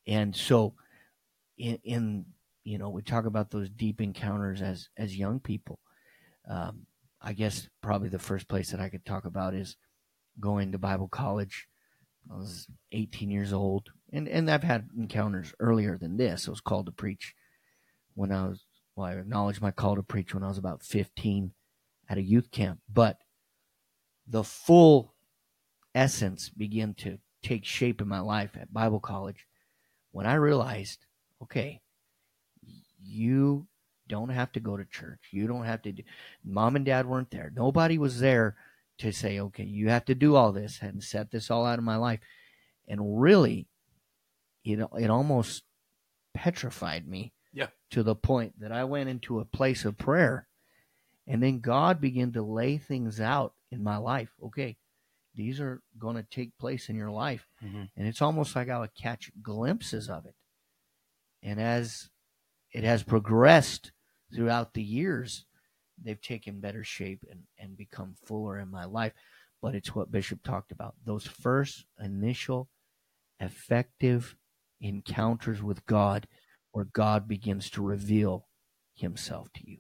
And 0.08 0.36
so 0.36 0.74
in, 1.58 1.80
in 1.84 2.26
you 2.64 2.78
know, 2.78 2.90
we 2.90 3.02
talk 3.02 3.26
about 3.26 3.50
those 3.50 3.70
deep 3.70 4.02
encounters 4.02 4.62
as 4.62 4.90
as 4.98 5.18
young 5.18 5.40
people. 5.40 5.80
Um, 6.50 6.86
I 7.22 7.34
guess 7.34 7.70
probably 7.82 8.10
the 8.10 8.20
first 8.20 8.48
place 8.48 8.72
that 8.72 8.80
I 8.80 8.90
could 8.90 9.06
talk 9.06 9.26
about 9.26 9.54
is 9.54 9.76
going 10.40 10.72
to 10.72 10.78
Bible 10.78 11.08
college. 11.08 11.68
I 12.32 12.36
was 12.36 12.68
18 12.92 13.32
years 13.32 13.52
old, 13.52 13.90
and 14.14 14.28
and 14.28 14.50
I've 14.50 14.64
had 14.64 14.90
encounters 14.98 15.54
earlier 15.60 15.98
than 15.98 16.18
this. 16.18 16.48
I 16.48 16.52
was 16.52 16.62
called 16.62 16.86
to 16.86 16.92
preach 16.92 17.34
when 18.14 18.32
I 18.32 18.48
was 18.48 18.66
well, 18.96 19.08
I 19.08 19.14
acknowledged 19.14 19.62
my 19.62 19.72
call 19.72 19.96
to 19.96 20.04
preach 20.04 20.34
when 20.34 20.44
I 20.44 20.48
was 20.48 20.58
about 20.58 20.84
15 20.84 21.54
at 22.10 22.18
a 22.18 22.22
youth 22.22 22.52
camp, 22.52 22.80
but 22.92 23.18
the 24.28 24.44
full 24.44 25.14
essence 25.96 26.50
began 26.50 26.94
to 26.96 27.18
take 27.44 27.66
shape 27.66 28.02
in 28.02 28.08
my 28.08 28.20
life 28.20 28.52
at 28.60 28.74
Bible 28.74 29.00
college 29.00 29.48
when 30.12 30.26
I 30.26 30.36
realized, 30.36 31.06
okay, 31.42 31.82
you 33.04 33.68
don't 34.08 34.30
have 34.30 34.52
to 34.54 34.60
go 34.60 34.78
to 34.78 34.86
church. 34.86 35.30
You 35.32 35.48
don't 35.48 35.66
have 35.66 35.82
to 35.84 35.92
do, 35.92 36.04
mom 36.44 36.76
and 36.76 36.86
dad 36.86 37.06
weren't 37.06 37.32
there. 37.32 37.52
Nobody 37.56 37.98
was 37.98 38.20
there 38.20 38.56
to 39.00 39.12
say, 39.12 39.40
okay, 39.40 39.64
you 39.64 39.90
have 39.90 40.06
to 40.06 40.16
do 40.16 40.36
all 40.36 40.52
this 40.52 40.80
and 40.82 41.04
set 41.04 41.32
this 41.32 41.50
all 41.50 41.66
out 41.66 41.80
of 41.80 41.86
my 41.86 41.96
life. 41.96 42.20
And 42.88 43.22
really, 43.22 43.68
you 44.64 44.78
know, 44.78 44.90
it 45.00 45.10
almost 45.10 45.64
petrified 46.34 47.08
me 47.08 47.34
Yeah. 47.54 47.68
to 47.92 48.04
the 48.04 48.16
point 48.16 48.60
that 48.60 48.72
I 48.72 48.84
went 48.84 49.10
into 49.10 49.40
a 49.40 49.46
place 49.46 49.86
of 49.86 49.98
prayer. 49.98 50.48
And 51.28 51.42
then 51.42 51.60
God 51.60 52.02
began 52.02 52.32
to 52.34 52.42
lay 52.44 52.78
things 52.78 53.20
out 53.22 53.54
in 53.72 53.82
my 53.82 53.98
life. 53.98 54.30
Okay, 54.44 54.78
these 55.36 55.60
are 55.60 55.82
going 55.98 56.16
to 56.16 56.24
take 56.24 56.58
place 56.58 56.90
in 56.90 56.96
your 56.96 57.12
life. 57.12 57.48
Mhm. 57.64 57.90
And 57.96 58.08
it's 58.08 58.22
almost 58.22 58.56
like 58.56 58.70
I 58.70 58.80
would 58.80 58.96
catch 58.96 59.32
glimpses 59.42 60.10
of 60.10 60.26
it. 60.26 60.36
And 61.42 61.60
as 61.60 62.10
it 62.72 62.84
has 62.84 63.04
progressed 63.04 63.92
throughout 64.34 64.74
the 64.74 64.84
years, 64.84 65.46
they've 66.02 66.22
taken 66.22 66.60
better 66.60 66.84
shape 66.84 67.24
and, 67.30 67.44
and 67.58 67.78
become 67.78 68.16
fuller 68.26 68.60
in 68.60 68.70
my 68.70 68.86
life. 68.86 69.14
But 69.62 69.76
it's 69.76 69.94
what 69.96 70.12
Bishop 70.12 70.44
talked 70.44 70.72
about 70.72 70.96
those 71.06 71.28
first 71.28 71.86
initial 72.00 72.70
effective 73.40 74.36
encounters 74.80 75.62
with 75.62 75.86
God 75.86 76.28
where 76.72 76.86
God 76.86 77.28
begins 77.28 77.70
to 77.72 77.82
reveal 77.82 78.48
himself 78.94 79.52
to 79.54 79.70
you. 79.70 79.78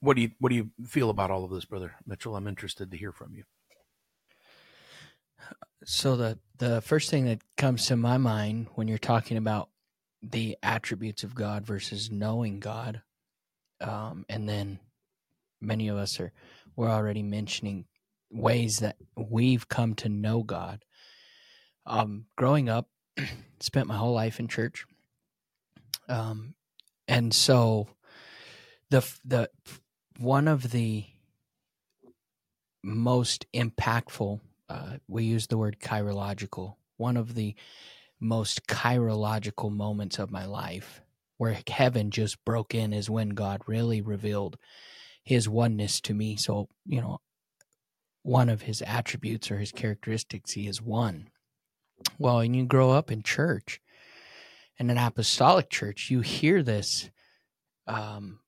What 0.00 0.16
do 0.16 0.22
you 0.22 0.32
what 0.38 0.48
do 0.48 0.56
you 0.56 0.70
feel 0.84 1.10
about 1.10 1.30
all 1.30 1.44
of 1.44 1.50
this, 1.50 1.64
brother 1.64 1.94
Mitchell? 2.06 2.34
I'm 2.36 2.48
interested 2.48 2.90
to 2.90 2.96
hear 2.96 3.12
from 3.12 3.34
you. 3.34 3.44
So 5.84 6.16
the 6.16 6.38
the 6.58 6.80
first 6.80 7.10
thing 7.10 7.24
that 7.26 7.42
comes 7.56 7.86
to 7.86 7.96
my 7.96 8.18
mind 8.18 8.68
when 8.74 8.86
you're 8.88 8.98
talking 8.98 9.36
about 9.36 9.68
the 10.22 10.56
attributes 10.62 11.24
of 11.24 11.34
God 11.34 11.66
versus 11.66 12.10
knowing 12.10 12.60
God, 12.60 13.02
um, 13.80 14.24
and 14.28 14.48
then 14.48 14.78
many 15.60 15.88
of 15.88 15.96
us 15.96 16.20
are 16.20 16.32
we're 16.76 16.90
already 16.90 17.22
mentioning 17.22 17.86
ways 18.30 18.78
that 18.78 18.96
we've 19.16 19.68
come 19.68 19.94
to 19.94 20.08
know 20.08 20.42
God. 20.42 20.84
Um, 21.84 22.26
growing 22.36 22.68
up, 22.68 22.88
spent 23.60 23.88
my 23.88 23.96
whole 23.96 24.14
life 24.14 24.38
in 24.38 24.46
church, 24.46 24.84
um, 26.08 26.54
and 27.08 27.34
so 27.34 27.88
the 28.90 29.04
the 29.24 29.50
one 30.18 30.46
of 30.46 30.70
the 30.70 31.06
most 32.84 33.46
impactful 33.52 34.40
uh, 34.72 34.96
we 35.06 35.24
use 35.24 35.46
the 35.46 35.58
word 35.58 35.78
kairological. 35.80 36.76
One 36.96 37.18
of 37.18 37.34
the 37.34 37.54
most 38.18 38.66
kairological 38.66 39.70
moments 39.70 40.18
of 40.18 40.30
my 40.30 40.46
life 40.46 41.02
where 41.36 41.58
heaven 41.68 42.10
just 42.10 42.42
broke 42.44 42.74
in 42.74 42.92
is 42.92 43.10
when 43.10 43.30
God 43.30 43.60
really 43.66 44.00
revealed 44.00 44.56
his 45.22 45.48
oneness 45.48 46.00
to 46.02 46.14
me. 46.14 46.36
So, 46.36 46.68
you 46.86 47.00
know, 47.00 47.20
one 48.22 48.48
of 48.48 48.62
his 48.62 48.80
attributes 48.82 49.50
or 49.50 49.58
his 49.58 49.72
characteristics, 49.72 50.52
he 50.52 50.66
is 50.66 50.80
one. 50.80 51.28
Well, 52.18 52.38
and 52.38 52.56
you 52.56 52.64
grow 52.64 52.92
up 52.92 53.10
in 53.10 53.22
church, 53.22 53.80
in 54.78 54.88
an 54.88 54.98
apostolic 54.98 55.68
church, 55.68 56.10
you 56.10 56.20
hear 56.20 56.62
this 56.62 57.10
um, 57.86 58.38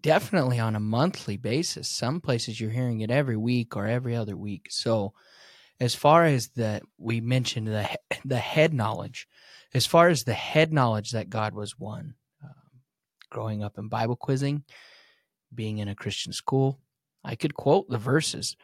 definitely 0.00 0.58
on 0.58 0.76
a 0.76 0.80
monthly 0.80 1.36
basis. 1.36 1.88
Some 1.88 2.20
places 2.20 2.60
you're 2.60 2.70
hearing 2.70 3.00
it 3.00 3.10
every 3.10 3.36
week 3.36 3.76
or 3.76 3.86
every 3.86 4.16
other 4.16 4.36
week. 4.36 4.68
So, 4.70 5.12
as 5.78 5.94
far 5.94 6.24
as 6.24 6.48
the 6.48 6.80
we 6.98 7.20
mentioned 7.20 7.66
the 7.68 7.88
the 8.24 8.38
head 8.38 8.72
knowledge, 8.72 9.28
as 9.74 9.86
far 9.86 10.08
as 10.08 10.24
the 10.24 10.34
head 10.34 10.72
knowledge 10.72 11.10
that 11.12 11.30
God 11.30 11.54
was 11.54 11.78
one, 11.78 12.14
um, 12.42 12.80
growing 13.30 13.62
up 13.62 13.78
in 13.78 13.88
Bible 13.88 14.16
quizzing, 14.16 14.64
being 15.54 15.78
in 15.78 15.88
a 15.88 15.94
Christian 15.94 16.32
school, 16.32 16.80
I 17.24 17.36
could 17.36 17.54
quote 17.54 17.88
the 17.88 17.98
verses. 17.98 18.56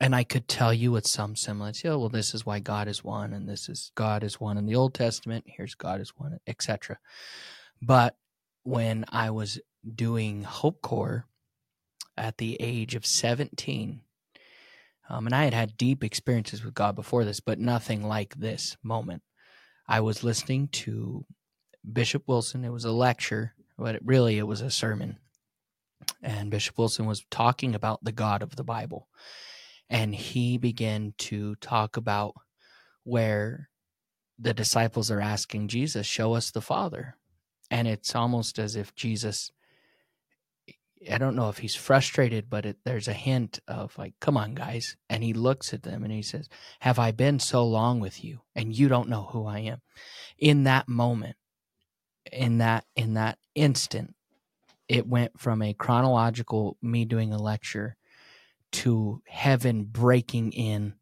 And 0.00 0.14
I 0.14 0.22
could 0.22 0.46
tell 0.46 0.72
you 0.72 0.92
with 0.92 1.04
some 1.04 1.34
semblance, 1.34 1.82
yeah, 1.82 1.96
well, 1.96 2.08
this 2.08 2.32
is 2.32 2.46
why 2.46 2.60
God 2.60 2.86
is 2.86 3.02
one, 3.02 3.32
and 3.32 3.48
this 3.48 3.68
is 3.68 3.90
God 3.96 4.22
is 4.22 4.38
one 4.38 4.56
in 4.56 4.66
the 4.66 4.76
Old 4.76 4.94
Testament. 4.94 5.44
Here's 5.48 5.74
God 5.74 6.00
is 6.00 6.10
one, 6.16 6.38
etc. 6.46 6.98
But 7.82 8.16
when 8.64 9.04
I 9.10 9.30
was 9.30 9.60
doing 9.94 10.42
Hope 10.42 10.82
Corps 10.82 11.26
at 12.16 12.38
the 12.38 12.56
age 12.60 12.94
of 12.94 13.06
17. 13.06 14.00
Um, 15.08 15.26
and 15.26 15.34
I 15.34 15.44
had 15.44 15.54
had 15.54 15.76
deep 15.76 16.02
experiences 16.02 16.64
with 16.64 16.74
God 16.74 16.96
before 16.96 17.24
this, 17.24 17.40
but 17.40 17.58
nothing 17.58 18.02
like 18.02 18.34
this 18.34 18.76
moment. 18.82 19.22
I 19.86 20.00
was 20.00 20.24
listening 20.24 20.68
to 20.68 21.26
Bishop 21.90 22.24
Wilson. 22.26 22.64
It 22.64 22.72
was 22.72 22.86
a 22.86 22.92
lecture, 22.92 23.54
but 23.78 23.96
it, 23.96 24.02
really 24.04 24.38
it 24.38 24.46
was 24.46 24.62
a 24.62 24.70
sermon. 24.70 25.18
And 26.22 26.50
Bishop 26.50 26.78
Wilson 26.78 27.04
was 27.04 27.24
talking 27.30 27.74
about 27.74 28.02
the 28.02 28.12
God 28.12 28.42
of 28.42 28.56
the 28.56 28.64
Bible. 28.64 29.08
And 29.90 30.14
he 30.14 30.56
began 30.56 31.12
to 31.18 31.56
talk 31.56 31.98
about 31.98 32.34
where 33.02 33.68
the 34.38 34.54
disciples 34.54 35.10
are 35.10 35.20
asking 35.20 35.68
Jesus, 35.68 36.06
Show 36.06 36.32
us 36.32 36.50
the 36.50 36.62
Father 36.62 37.16
and 37.74 37.88
it's 37.88 38.14
almost 38.14 38.60
as 38.60 38.76
if 38.76 38.94
Jesus 38.94 39.50
I 41.10 41.18
don't 41.18 41.36
know 41.36 41.50
if 41.50 41.58
he's 41.58 41.74
frustrated, 41.74 42.48
but 42.48 42.64
it, 42.64 42.78
there's 42.84 43.08
a 43.08 43.12
hint 43.12 43.60
of 43.68 43.98
like, 43.98 44.14
"Come 44.20 44.38
on, 44.38 44.54
guys!" 44.54 44.96
And 45.10 45.22
he 45.22 45.34
looks 45.34 45.74
at 45.74 45.82
them 45.82 46.02
and 46.02 46.10
he 46.10 46.22
says, 46.22 46.48
"Have 46.80 46.98
I 46.98 47.10
been 47.10 47.40
so 47.40 47.66
long 47.66 48.00
with 48.00 48.24
you, 48.24 48.40
and 48.54 48.74
you 48.74 48.88
don't 48.88 49.10
know 49.10 49.24
who 49.24 49.44
I 49.44 49.58
am?" 49.58 49.82
In 50.38 50.64
that 50.64 50.88
moment, 50.88 51.36
in 52.32 52.56
that 52.58 52.86
in 52.96 53.14
that 53.14 53.36
instant, 53.54 54.14
it 54.88 55.06
went 55.06 55.38
from 55.38 55.60
a 55.60 55.74
chronological 55.74 56.78
me 56.80 57.04
doing 57.04 57.34
a 57.34 57.42
lecture 57.42 57.96
to 58.72 59.20
heaven 59.26 59.84
breaking 59.84 60.52
in 60.52 60.94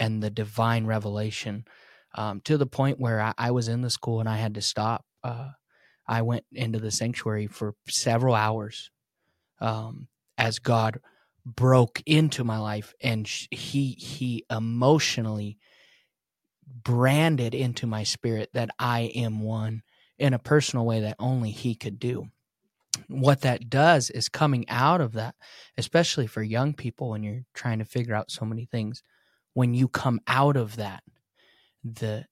and 0.00 0.20
the 0.20 0.30
divine 0.30 0.86
revelation 0.86 1.64
um, 2.16 2.40
to 2.40 2.58
the 2.58 2.66
point 2.66 2.98
where 2.98 3.20
I, 3.20 3.34
I 3.38 3.50
was 3.52 3.68
in 3.68 3.82
the 3.82 3.90
school 3.90 4.18
and 4.18 4.28
I 4.28 4.38
had 4.38 4.54
to 4.54 4.62
stop. 4.62 5.04
Uh, 5.22 5.50
I 6.06 6.22
went 6.22 6.44
into 6.52 6.78
the 6.78 6.90
sanctuary 6.90 7.46
for 7.46 7.74
several 7.88 8.34
hours 8.34 8.90
um, 9.60 10.08
as 10.36 10.58
God 10.58 11.00
broke 11.46 12.02
into 12.06 12.44
my 12.44 12.58
life, 12.58 12.94
and 13.00 13.26
he 13.26 13.92
he 13.98 14.44
emotionally 14.50 15.58
branded 16.66 17.54
into 17.54 17.86
my 17.86 18.02
spirit 18.02 18.50
that 18.52 18.70
I 18.78 19.12
am 19.14 19.40
one 19.40 19.82
in 20.18 20.34
a 20.34 20.38
personal 20.38 20.86
way 20.86 21.00
that 21.00 21.16
only 21.18 21.50
He 21.50 21.74
could 21.74 21.98
do. 21.98 22.28
What 23.08 23.40
that 23.42 23.68
does 23.68 24.10
is 24.10 24.28
coming 24.28 24.68
out 24.68 25.00
of 25.00 25.12
that, 25.12 25.34
especially 25.76 26.26
for 26.26 26.42
young 26.42 26.74
people 26.74 27.10
when 27.10 27.22
you're 27.22 27.44
trying 27.52 27.80
to 27.80 27.84
figure 27.84 28.14
out 28.14 28.30
so 28.30 28.44
many 28.44 28.64
things. 28.64 29.02
When 29.52 29.74
you 29.74 29.88
come 29.88 30.20
out 30.26 30.56
of 30.56 30.76
that, 30.76 31.02
the 31.82 32.26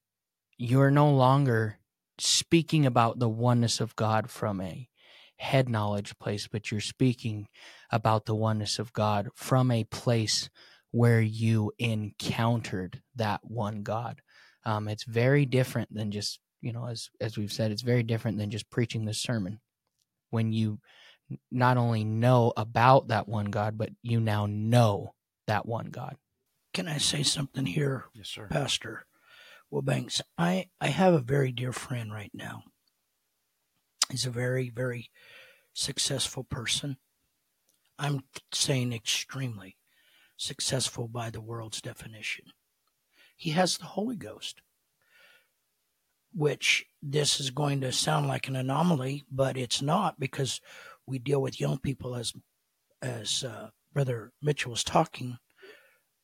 you're 0.56 0.90
no 0.90 1.10
longer 1.10 1.78
speaking 2.22 2.86
about 2.86 3.18
the 3.18 3.28
oneness 3.28 3.80
of 3.80 3.96
God 3.96 4.30
from 4.30 4.60
a 4.60 4.88
head 5.36 5.68
knowledge 5.68 6.18
place, 6.18 6.46
but 6.46 6.70
you're 6.70 6.80
speaking 6.80 7.48
about 7.90 8.26
the 8.26 8.34
oneness 8.34 8.78
of 8.78 8.92
God 8.92 9.28
from 9.34 9.70
a 9.70 9.84
place 9.84 10.48
where 10.92 11.20
you 11.20 11.72
encountered 11.78 13.02
that 13.16 13.40
one 13.42 13.82
God. 13.82 14.20
Um, 14.64 14.88
it's 14.88 15.04
very 15.04 15.46
different 15.46 15.92
than 15.92 16.12
just 16.12 16.38
you 16.60 16.72
know, 16.72 16.86
as 16.86 17.10
as 17.20 17.36
we've 17.36 17.52
said, 17.52 17.72
it's 17.72 17.82
very 17.82 18.04
different 18.04 18.38
than 18.38 18.50
just 18.50 18.70
preaching 18.70 19.04
this 19.04 19.20
sermon. 19.20 19.60
When 20.30 20.52
you 20.52 20.78
not 21.50 21.76
only 21.76 22.04
know 22.04 22.52
about 22.56 23.08
that 23.08 23.28
one 23.28 23.46
God, 23.46 23.76
but 23.76 23.90
you 24.02 24.20
now 24.20 24.46
know 24.46 25.14
that 25.46 25.66
one 25.66 25.86
God. 25.86 26.16
Can 26.72 26.88
I 26.88 26.98
say 26.98 27.22
something 27.22 27.66
here, 27.66 28.06
Yes, 28.14 28.28
sir. 28.28 28.46
Pastor 28.48 29.06
Wilbanks? 29.72 30.20
I, 30.36 30.66
I 30.80 30.88
have 30.88 31.14
a 31.14 31.20
very 31.20 31.52
dear 31.52 31.72
friend 31.72 32.12
right 32.12 32.30
now. 32.34 32.62
He's 34.10 34.26
a 34.26 34.30
very, 34.30 34.68
very 34.68 35.10
successful 35.72 36.44
person. 36.44 36.98
I'm 37.98 38.24
saying 38.52 38.92
extremely 38.92 39.76
successful 40.36 41.08
by 41.08 41.30
the 41.30 41.40
world's 41.40 41.80
definition. 41.80 42.46
He 43.36 43.50
has 43.50 43.78
the 43.78 43.84
Holy 43.86 44.16
Ghost, 44.16 44.60
which 46.34 46.84
this 47.02 47.40
is 47.40 47.50
going 47.50 47.80
to 47.80 47.92
sound 47.92 48.26
like 48.26 48.48
an 48.48 48.56
anomaly, 48.56 49.24
but 49.30 49.56
it's 49.56 49.80
not 49.80 50.20
because 50.20 50.60
we 51.06 51.18
deal 51.18 51.40
with 51.40 51.60
young 51.60 51.78
people 51.78 52.14
as 52.14 52.32
as 53.00 53.42
uh, 53.42 53.70
Brother 53.92 54.32
Mitchell 54.40 54.70
was 54.70 54.84
talking. 54.84 55.38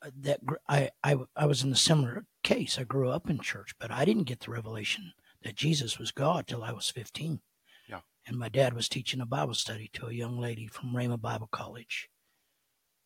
uh, 0.02 0.10
That 0.20 0.40
I, 0.68 0.90
I 1.02 1.16
I 1.36 1.46
was 1.46 1.62
in 1.62 1.72
a 1.72 1.76
similar 1.76 2.24
case. 2.54 2.78
I 2.78 2.84
grew 2.84 3.10
up 3.10 3.28
in 3.30 3.38
church, 3.40 3.74
but 3.78 3.90
I 3.90 4.04
didn't 4.04 4.24
get 4.30 4.40
the 4.40 4.50
revelation 4.50 5.12
that 5.42 5.54
Jesus 5.56 5.98
was 5.98 6.10
God 6.10 6.46
till 6.46 6.62
I 6.64 6.72
was 6.72 6.90
fifteen. 6.90 7.40
Yeah. 7.88 8.00
And 8.26 8.36
my 8.38 8.48
dad 8.48 8.72
was 8.74 8.88
teaching 8.88 9.20
a 9.20 9.26
Bible 9.26 9.54
study 9.54 9.88
to 9.94 10.06
a 10.06 10.12
young 10.12 10.38
lady 10.38 10.66
from 10.66 10.92
Rhema 10.94 11.20
Bible 11.20 11.48
College, 11.50 12.08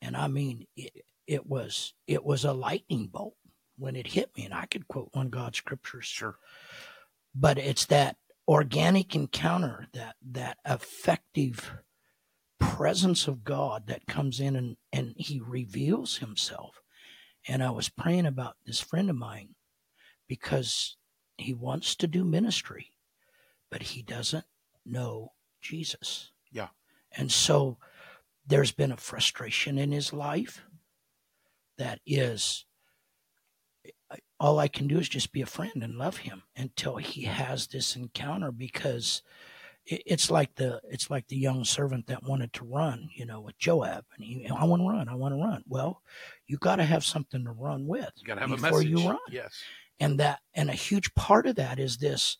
and 0.00 0.16
I 0.16 0.28
mean 0.28 0.66
it. 0.76 0.92
It 1.26 1.46
was 1.46 1.94
it 2.06 2.25
was 2.25 2.44
a 2.44 2.52
lightning 2.52 3.06
bolt 3.06 3.37
when 3.78 3.96
it 3.96 4.08
hit 4.08 4.37
me, 4.37 4.44
and 4.44 4.52
I 4.54 4.66
could 4.66 4.88
quote 4.88 5.11
one 5.12 5.30
God's 5.30 5.58
scriptures 5.58 6.06
Sure. 6.06 6.37
but 7.34 7.58
it's 7.58 7.87
that 7.87 8.16
organic 8.49 9.14
encounter 9.14 9.87
that 9.94 10.16
that 10.20 10.58
effective 10.66 11.72
presence 12.58 13.28
of 13.28 13.44
god 13.44 13.87
that 13.87 14.06
comes 14.06 14.40
in 14.40 14.56
and 14.56 14.76
and 14.92 15.14
he 15.16 15.40
reveals 15.40 16.18
himself 16.18 16.82
and 17.49 17.62
i 17.62 17.70
was 17.70 17.88
praying 17.88 18.26
about 18.26 18.56
this 18.66 18.80
friend 18.80 19.11
of 19.11 19.16
mine 19.16 19.50
because 20.28 20.96
he 21.38 21.52
wants 21.54 21.94
to 21.94 22.06
do 22.06 22.25
ministry 22.25 22.90
but 23.70 23.82
he 23.82 24.02
doesn't 24.02 24.44
know 24.84 25.32
jesus 25.61 26.32
Yeah. 26.52 26.68
and 27.16 27.30
so 27.30 27.78
there's 28.46 28.72
been 28.72 28.92
a 28.92 28.96
frustration 28.96 29.78
in 29.78 29.92
his 29.92 30.12
life 30.12 30.62
that 31.78 32.00
is 32.06 32.64
all 34.38 34.58
I 34.58 34.68
can 34.68 34.88
do 34.88 34.99
is 34.99 35.08
just 35.08 35.32
be 35.32 35.42
a 35.42 35.46
friend 35.46 35.82
and 35.82 35.94
love 35.96 36.18
him 36.18 36.42
until 36.56 36.96
he 36.96 37.22
has 37.22 37.68
this 37.68 37.96
encounter 37.96 38.50
because 38.52 39.22
it, 39.87 40.03
it's 40.07 40.31
like 40.31 40.55
the 40.57 40.81
it's 40.91 41.11
like 41.11 41.27
the 41.29 41.37
young 41.37 41.65
servant 41.65 42.07
that 42.07 42.23
wanted 42.25 42.53
to 42.55 42.65
run, 42.65 43.09
you 43.15 43.27
know, 43.27 43.41
with 43.41 43.59
Joab, 43.59 44.05
and 44.17 44.25
he, 44.25 44.47
I 44.49 44.65
want 44.65 44.83
to 44.83 44.89
run, 44.89 45.09
I 45.09 45.15
want 45.15 45.35
to 45.35 45.41
run. 45.41 45.62
Well, 45.69 46.03
you 46.47 46.57
got 46.59 46.77
to 46.77 46.85
have 46.85 47.05
something 47.05 47.45
to 47.45 47.53
run 47.53 47.87
with 47.87 48.11
You 48.17 48.27
got 48.27 48.35
to 48.35 48.41
have 48.41 48.51
a 48.53 48.57
before 48.57 48.71
message. 48.79 48.89
you 48.89 49.09
run, 49.09 49.19
Yes. 49.31 49.62
and 50.01 50.19
that 50.21 50.41
and 50.55 50.71
a 50.71 50.75
huge 50.75 51.15
part 51.15 51.47
of 51.47 51.57
that 51.57 51.79
is 51.79 51.99
this 51.99 52.39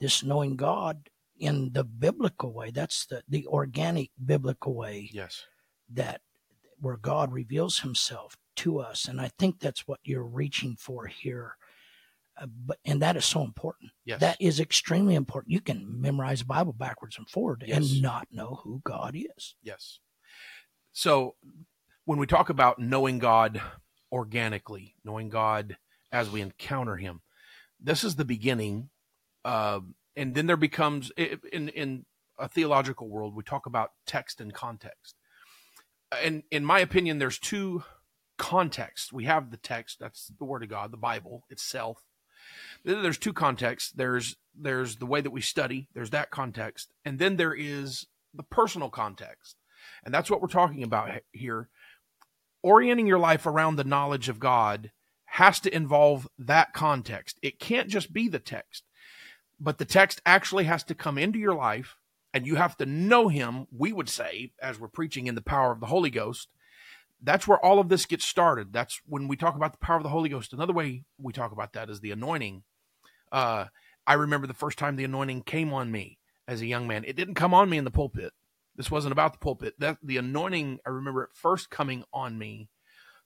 this 0.00 0.22
knowing 0.24 0.56
God 0.56 1.08
in 1.38 1.72
the 1.72 1.84
biblical 1.84 2.52
way. 2.52 2.70
That's 2.70 3.06
the 3.06 3.22
the 3.28 3.46
organic 3.46 4.10
biblical 4.24 4.74
way 4.74 5.10
Yes. 5.12 5.44
that 5.92 6.20
where 6.80 6.96
God 6.96 7.32
reveals 7.32 7.78
himself 7.80 8.36
to 8.56 8.78
us 8.80 9.06
and 9.08 9.20
I 9.20 9.30
think 9.38 9.60
that's 9.60 9.86
what 9.88 10.00
you're 10.04 10.24
reaching 10.26 10.76
for 10.76 11.06
here 11.06 11.56
uh, 12.40 12.46
but 12.66 12.78
and 12.84 13.02
that 13.02 13.16
is 13.16 13.24
so 13.24 13.42
important 13.42 13.90
Yes. 14.04 14.20
that 14.20 14.36
is 14.40 14.60
extremely 14.60 15.14
important 15.14 15.52
you 15.52 15.60
can 15.60 16.00
memorize 16.00 16.40
the 16.40 16.44
Bible 16.46 16.72
backwards 16.72 17.18
and 17.18 17.28
forward 17.28 17.64
Yes. 17.66 17.76
and 17.92 18.02
not 18.02 18.28
know 18.30 18.60
who 18.64 18.80
God 18.84 19.14
is 19.16 19.54
Yes. 19.62 19.98
So 20.92 21.36
when 22.04 22.18
we 22.18 22.26
talk 22.26 22.50
about 22.50 22.78
knowing 22.78 23.18
God 23.18 23.60
organically, 24.10 24.94
knowing 25.04 25.28
God 25.28 25.76
as 26.10 26.28
we 26.30 26.40
encounter 26.40 26.96
Him, 26.96 27.22
this 27.80 28.04
is 28.04 28.16
the 28.16 28.24
beginning. 28.24 28.90
Uh, 29.44 29.80
and 30.16 30.34
then 30.34 30.46
there 30.46 30.56
becomes 30.56 31.10
in 31.16 31.68
in 31.70 32.04
a 32.38 32.48
theological 32.48 33.08
world, 33.08 33.34
we 33.34 33.42
talk 33.42 33.66
about 33.66 33.92
text 34.06 34.40
and 34.40 34.52
context. 34.52 35.14
And 36.22 36.42
in 36.50 36.64
my 36.64 36.80
opinion, 36.80 37.18
there's 37.18 37.38
two 37.38 37.84
contexts. 38.36 39.12
We 39.12 39.24
have 39.24 39.50
the 39.50 39.56
text, 39.56 39.98
that's 40.00 40.30
the 40.38 40.44
Word 40.44 40.62
of 40.62 40.68
God, 40.68 40.90
the 40.92 40.96
Bible 40.98 41.44
itself. 41.48 42.02
There's 42.84 43.18
two 43.18 43.32
contexts. 43.32 43.92
There's 43.92 44.36
there's 44.54 44.96
the 44.96 45.06
way 45.06 45.20
that 45.20 45.30
we 45.30 45.40
study. 45.40 45.88
There's 45.94 46.10
that 46.10 46.30
context, 46.30 46.92
and 47.04 47.18
then 47.18 47.36
there 47.36 47.54
is 47.54 48.06
the 48.34 48.42
personal 48.42 48.90
context. 48.90 49.56
And 50.04 50.12
that's 50.12 50.30
what 50.30 50.40
we're 50.40 50.48
talking 50.48 50.82
about 50.82 51.10
here. 51.32 51.68
Orienting 52.62 53.06
your 53.06 53.18
life 53.18 53.46
around 53.46 53.76
the 53.76 53.84
knowledge 53.84 54.28
of 54.28 54.38
God 54.38 54.92
has 55.24 55.58
to 55.60 55.74
involve 55.74 56.28
that 56.38 56.72
context. 56.72 57.38
It 57.42 57.58
can't 57.58 57.88
just 57.88 58.12
be 58.12 58.28
the 58.28 58.38
text, 58.38 58.84
but 59.58 59.78
the 59.78 59.84
text 59.84 60.20
actually 60.26 60.64
has 60.64 60.84
to 60.84 60.94
come 60.94 61.18
into 61.18 61.38
your 61.38 61.54
life 61.54 61.96
and 62.34 62.46
you 62.46 62.56
have 62.56 62.76
to 62.78 62.86
know 62.86 63.28
Him, 63.28 63.66
we 63.76 63.92
would 63.92 64.08
say, 64.08 64.52
as 64.60 64.78
we're 64.78 64.88
preaching 64.88 65.26
in 65.26 65.34
the 65.34 65.42
power 65.42 65.72
of 65.72 65.80
the 65.80 65.86
Holy 65.86 66.10
Ghost. 66.10 66.48
That's 67.22 67.46
where 67.46 67.64
all 67.64 67.78
of 67.78 67.88
this 67.88 68.06
gets 68.06 68.24
started. 68.24 68.72
That's 68.72 69.00
when 69.06 69.28
we 69.28 69.36
talk 69.36 69.54
about 69.54 69.72
the 69.72 69.78
power 69.78 69.96
of 69.96 70.02
the 70.02 70.08
Holy 70.08 70.28
Ghost. 70.28 70.52
Another 70.52 70.72
way 70.72 71.04
we 71.18 71.32
talk 71.32 71.52
about 71.52 71.72
that 71.74 71.88
is 71.88 72.00
the 72.00 72.10
anointing. 72.10 72.64
Uh, 73.30 73.66
I 74.06 74.14
remember 74.14 74.46
the 74.46 74.54
first 74.54 74.78
time 74.78 74.96
the 74.96 75.04
anointing 75.04 75.42
came 75.42 75.72
on 75.72 75.92
me 75.92 76.18
as 76.48 76.60
a 76.60 76.66
young 76.66 76.86
man. 76.88 77.04
It 77.06 77.16
didn't 77.16 77.34
come 77.34 77.54
on 77.54 77.70
me 77.70 77.78
in 77.78 77.84
the 77.84 77.90
pulpit. 77.90 78.32
This 78.74 78.90
wasn't 78.90 79.12
about 79.12 79.32
the 79.32 79.38
pulpit. 79.38 79.74
That 79.78 79.98
the 80.02 80.16
anointing, 80.16 80.80
I 80.84 80.90
remember 80.90 81.22
it 81.22 81.30
first 81.34 81.70
coming 81.70 82.04
on 82.12 82.38
me 82.38 82.68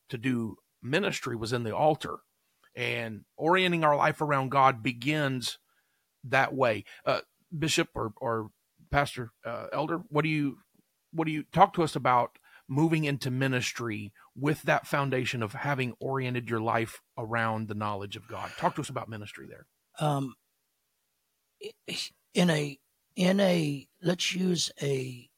to 0.08 0.18
do 0.18 0.56
ministry 0.82 1.34
was 1.34 1.52
in 1.52 1.62
the 1.62 1.74
altar. 1.74 2.16
And 2.74 3.24
orienting 3.38 3.84
our 3.84 3.96
life 3.96 4.20
around 4.20 4.50
God 4.50 4.82
begins 4.82 5.58
that 6.24 6.54
way. 6.54 6.84
Uh, 7.06 7.20
Bishop 7.56 7.88
or, 7.94 8.12
or 8.18 8.50
Pastor 8.90 9.30
uh, 9.44 9.68
Elder, 9.72 10.02
what 10.08 10.22
do 10.22 10.28
you 10.28 10.58
what 11.12 11.24
do 11.24 11.32
you 11.32 11.44
talk 11.52 11.72
to 11.74 11.82
us 11.82 11.96
about 11.96 12.38
moving 12.68 13.04
into 13.04 13.30
ministry 13.30 14.12
with 14.34 14.62
that 14.62 14.86
foundation 14.86 15.42
of 15.42 15.52
having 15.52 15.94
oriented 16.00 16.50
your 16.50 16.60
life 16.60 17.00
around 17.16 17.68
the 17.68 17.74
knowledge 17.74 18.16
of 18.16 18.28
God? 18.28 18.50
Talk 18.58 18.74
to 18.76 18.80
us 18.80 18.88
about 18.88 19.08
ministry 19.08 19.46
there. 19.48 19.66
um 19.98 20.34
in 22.34 22.50
a 22.50 22.78
in 23.14 23.40
a 23.40 23.88
let's 24.02 24.34
use 24.34 24.70
a 24.82 25.30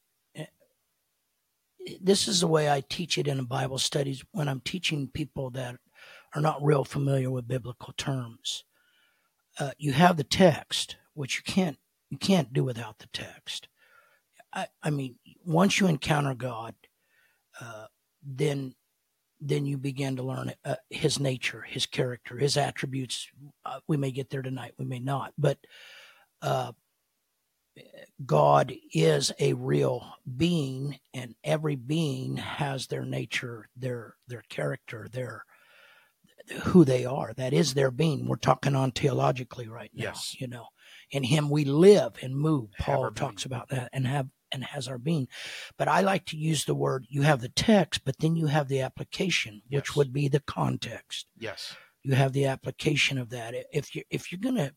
this 2.01 2.27
is 2.27 2.41
the 2.41 2.47
way 2.47 2.69
I 2.69 2.81
teach 2.87 3.17
it 3.17 3.27
in 3.27 3.43
Bible 3.45 3.79
studies 3.79 4.23
when 4.31 4.47
I'm 4.47 4.59
teaching 4.61 5.07
people 5.07 5.49
that 5.51 5.77
are 6.35 6.41
not 6.41 6.63
real 6.63 6.83
familiar 6.83 7.31
with 7.31 7.47
biblical 7.47 7.93
terms. 7.93 8.63
Uh, 9.59 9.71
you 9.77 9.93
have 9.93 10.17
the 10.17 10.23
text, 10.23 10.97
which 11.13 11.37
you 11.37 11.43
can't 11.43 11.77
you 12.09 12.17
can't 12.17 12.53
do 12.53 12.63
without 12.63 12.99
the 12.99 13.07
text. 13.13 13.67
I, 14.53 14.67
I 14.81 14.89
mean, 14.89 15.15
once 15.45 15.79
you 15.79 15.87
encounter 15.87 16.33
God, 16.33 16.75
uh, 17.59 17.85
then 18.23 18.73
then 19.41 19.65
you 19.65 19.77
begin 19.77 20.17
to 20.17 20.23
learn 20.23 20.51
uh, 20.65 20.75
His 20.89 21.19
nature, 21.19 21.61
His 21.61 21.85
character, 21.85 22.37
His 22.37 22.57
attributes. 22.57 23.27
Uh, 23.65 23.79
we 23.87 23.97
may 23.97 24.11
get 24.11 24.29
there 24.29 24.41
tonight, 24.41 24.73
we 24.77 24.85
may 24.85 24.99
not, 24.99 25.33
but 25.37 25.57
uh, 26.41 26.73
God 28.25 28.73
is 28.93 29.31
a 29.39 29.53
real 29.53 30.05
being, 30.37 30.99
and 31.13 31.35
every 31.43 31.75
being 31.75 32.37
has 32.37 32.87
their 32.87 33.05
nature, 33.05 33.69
their 33.77 34.15
their 34.27 34.43
character, 34.49 35.07
their 35.11 35.45
who 36.63 36.83
they 36.83 37.05
are. 37.05 37.33
That 37.33 37.53
is 37.53 37.73
their 37.73 37.91
being. 37.91 38.27
We're 38.27 38.35
talking 38.37 38.75
on 38.75 38.91
theologically 38.91 39.67
right 39.67 39.91
now. 39.93 40.05
Yes. 40.05 40.35
You 40.39 40.47
know, 40.47 40.67
in 41.11 41.23
Him 41.23 41.49
we 41.49 41.63
live 41.63 42.13
and 42.21 42.35
move. 42.35 42.69
Paul 42.79 43.11
talks 43.11 43.45
about 43.45 43.69
that 43.69 43.89
and 43.93 44.05
have 44.05 44.27
and 44.51 44.63
has 44.63 44.87
our 44.87 44.97
being. 44.97 45.27
But 45.77 45.87
I 45.87 46.01
like 46.01 46.25
to 46.27 46.37
use 46.37 46.65
the 46.65 46.75
word. 46.75 47.05
You 47.09 47.21
have 47.23 47.41
the 47.41 47.49
text, 47.49 48.01
but 48.05 48.17
then 48.19 48.35
you 48.35 48.47
have 48.47 48.67
the 48.67 48.81
application, 48.81 49.61
which 49.69 49.89
Yes. 49.89 49.95
would 49.95 50.13
be 50.13 50.27
the 50.27 50.39
context 50.39 51.27
Yes. 51.37 51.75
you 52.03 52.13
have 52.15 52.33
the 52.33 52.45
application 52.45 53.17
of 53.17 53.29
that 53.29 53.53
if 53.73 53.93
you 53.95 54.03
if 54.09 54.31
you're 54.31 54.39
gonna 54.39 54.71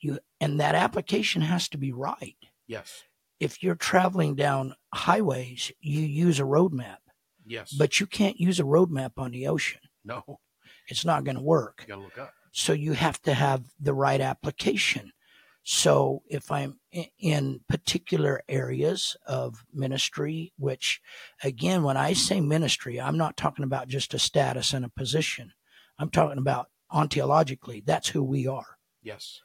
you 0.00 0.18
and 0.40 0.58
that 0.60 0.74
application 0.74 1.42
has 1.42 1.68
to 1.68 1.78
be 1.78 1.92
right 1.92 2.36
Yes. 2.66 3.04
if 3.40 3.62
you're 3.62 3.74
traveling 3.74 4.34
down 4.34 4.74
highways 4.94 5.70
you 5.80 6.00
use 6.00 6.38
a 6.38 6.44
road 6.44 6.72
map 6.72 7.00
Yes. 7.44 7.72
but 7.72 8.00
you 8.00 8.06
can't 8.06 8.40
use 8.40 8.58
a 8.58 8.64
road 8.64 8.90
map 8.90 9.12
on 9.18 9.30
the 9.32 9.46
ocean 9.46 9.80
no, 10.04 10.40
it's 10.88 11.04
not 11.04 11.24
going 11.24 11.36
to 11.36 11.42
work 11.42 11.80
you 11.82 11.88
got 11.88 11.96
to 11.96 12.02
look 12.02 12.18
up. 12.18 12.32
so 12.52 12.72
you 12.72 12.92
have 12.94 13.20
to 13.22 13.34
have 13.34 13.64
the 13.80 13.92
right 13.94 14.20
application 14.20 15.12
so 15.68 16.22
if 16.28 16.50
i'm 16.52 16.78
in 17.18 17.60
particular 17.68 18.40
areas 18.48 19.16
of 19.26 19.64
ministry 19.74 20.52
which 20.58 21.00
again 21.42 21.82
when 21.82 21.96
i 21.96 22.12
say 22.12 22.40
ministry 22.40 23.00
i'm 23.00 23.18
not 23.18 23.36
talking 23.36 23.64
about 23.64 23.88
just 23.88 24.14
a 24.14 24.18
status 24.18 24.72
and 24.72 24.84
a 24.84 24.88
position 24.88 25.52
i'm 25.98 26.10
talking 26.10 26.38
about 26.38 26.68
ontologically, 26.92 27.84
that's 27.84 28.08
who 28.08 28.22
we 28.22 28.46
are. 28.46 28.78
Yes. 29.02 29.40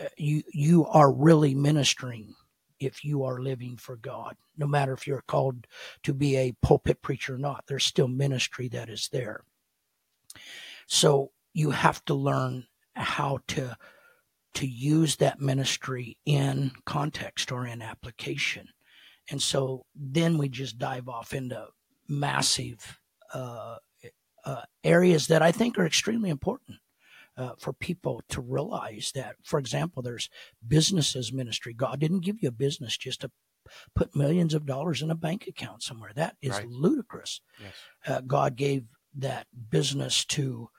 Uh, 0.00 0.08
you 0.16 0.42
you 0.52 0.86
are 0.86 1.12
really 1.12 1.54
ministering 1.54 2.34
if 2.80 3.04
you 3.04 3.24
are 3.24 3.42
living 3.42 3.76
for 3.76 3.96
God. 3.96 4.36
No 4.56 4.66
matter 4.66 4.92
if 4.92 5.06
you're 5.06 5.24
called 5.26 5.66
to 6.04 6.14
be 6.14 6.36
a 6.36 6.54
pulpit 6.62 7.02
preacher 7.02 7.34
or 7.34 7.38
not, 7.38 7.64
there's 7.66 7.84
still 7.84 8.08
ministry 8.08 8.68
that 8.68 8.88
is 8.88 9.08
there. 9.12 9.42
So 10.86 11.32
you 11.54 11.70
have 11.70 12.04
to 12.04 12.14
learn 12.14 12.66
how 12.94 13.40
to 13.48 13.76
to 14.58 14.66
use 14.66 15.14
that 15.16 15.40
ministry 15.40 16.18
in 16.26 16.72
context 16.84 17.52
or 17.52 17.64
in 17.64 17.80
application. 17.80 18.66
And 19.30 19.40
so 19.40 19.86
then 19.94 20.36
we 20.36 20.48
just 20.48 20.78
dive 20.78 21.08
off 21.08 21.32
into 21.32 21.68
massive 22.08 22.98
uh, 23.32 23.76
uh, 24.44 24.62
areas 24.82 25.28
that 25.28 25.42
I 25.42 25.52
think 25.52 25.78
are 25.78 25.86
extremely 25.86 26.30
important. 26.30 26.78
Uh, 27.36 27.52
for 27.56 27.72
people 27.72 28.20
to 28.28 28.40
realize 28.40 29.12
that, 29.14 29.36
for 29.44 29.60
example, 29.60 30.02
there's 30.02 30.28
businesses 30.66 31.32
ministry. 31.32 31.72
God 31.72 32.00
didn't 32.00 32.24
give 32.24 32.42
you 32.42 32.48
a 32.48 32.62
business 32.66 32.96
just 32.96 33.20
to 33.20 33.30
put 33.94 34.16
millions 34.16 34.54
of 34.54 34.66
dollars 34.66 35.02
in 35.02 35.10
a 35.12 35.14
bank 35.14 35.46
account 35.46 35.84
somewhere. 35.84 36.10
That 36.16 36.34
is 36.42 36.50
right. 36.50 36.68
ludicrous. 36.68 37.40
Yes. 37.62 37.72
Uh, 38.04 38.22
God 38.22 38.56
gave 38.56 38.86
that 39.14 39.46
business 39.70 40.24
to 40.24 40.70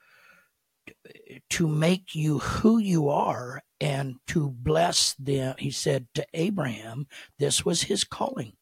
to 1.50 1.68
make 1.68 2.14
you 2.14 2.38
who 2.38 2.78
you 2.78 3.08
are 3.08 3.62
and 3.80 4.16
to 4.28 4.50
bless 4.50 5.14
them. 5.14 5.54
He 5.58 5.70
said 5.70 6.08
to 6.14 6.26
Abraham, 6.34 7.06
"This 7.38 7.64
was 7.64 7.82
his 7.82 8.04
calling. 8.04 8.56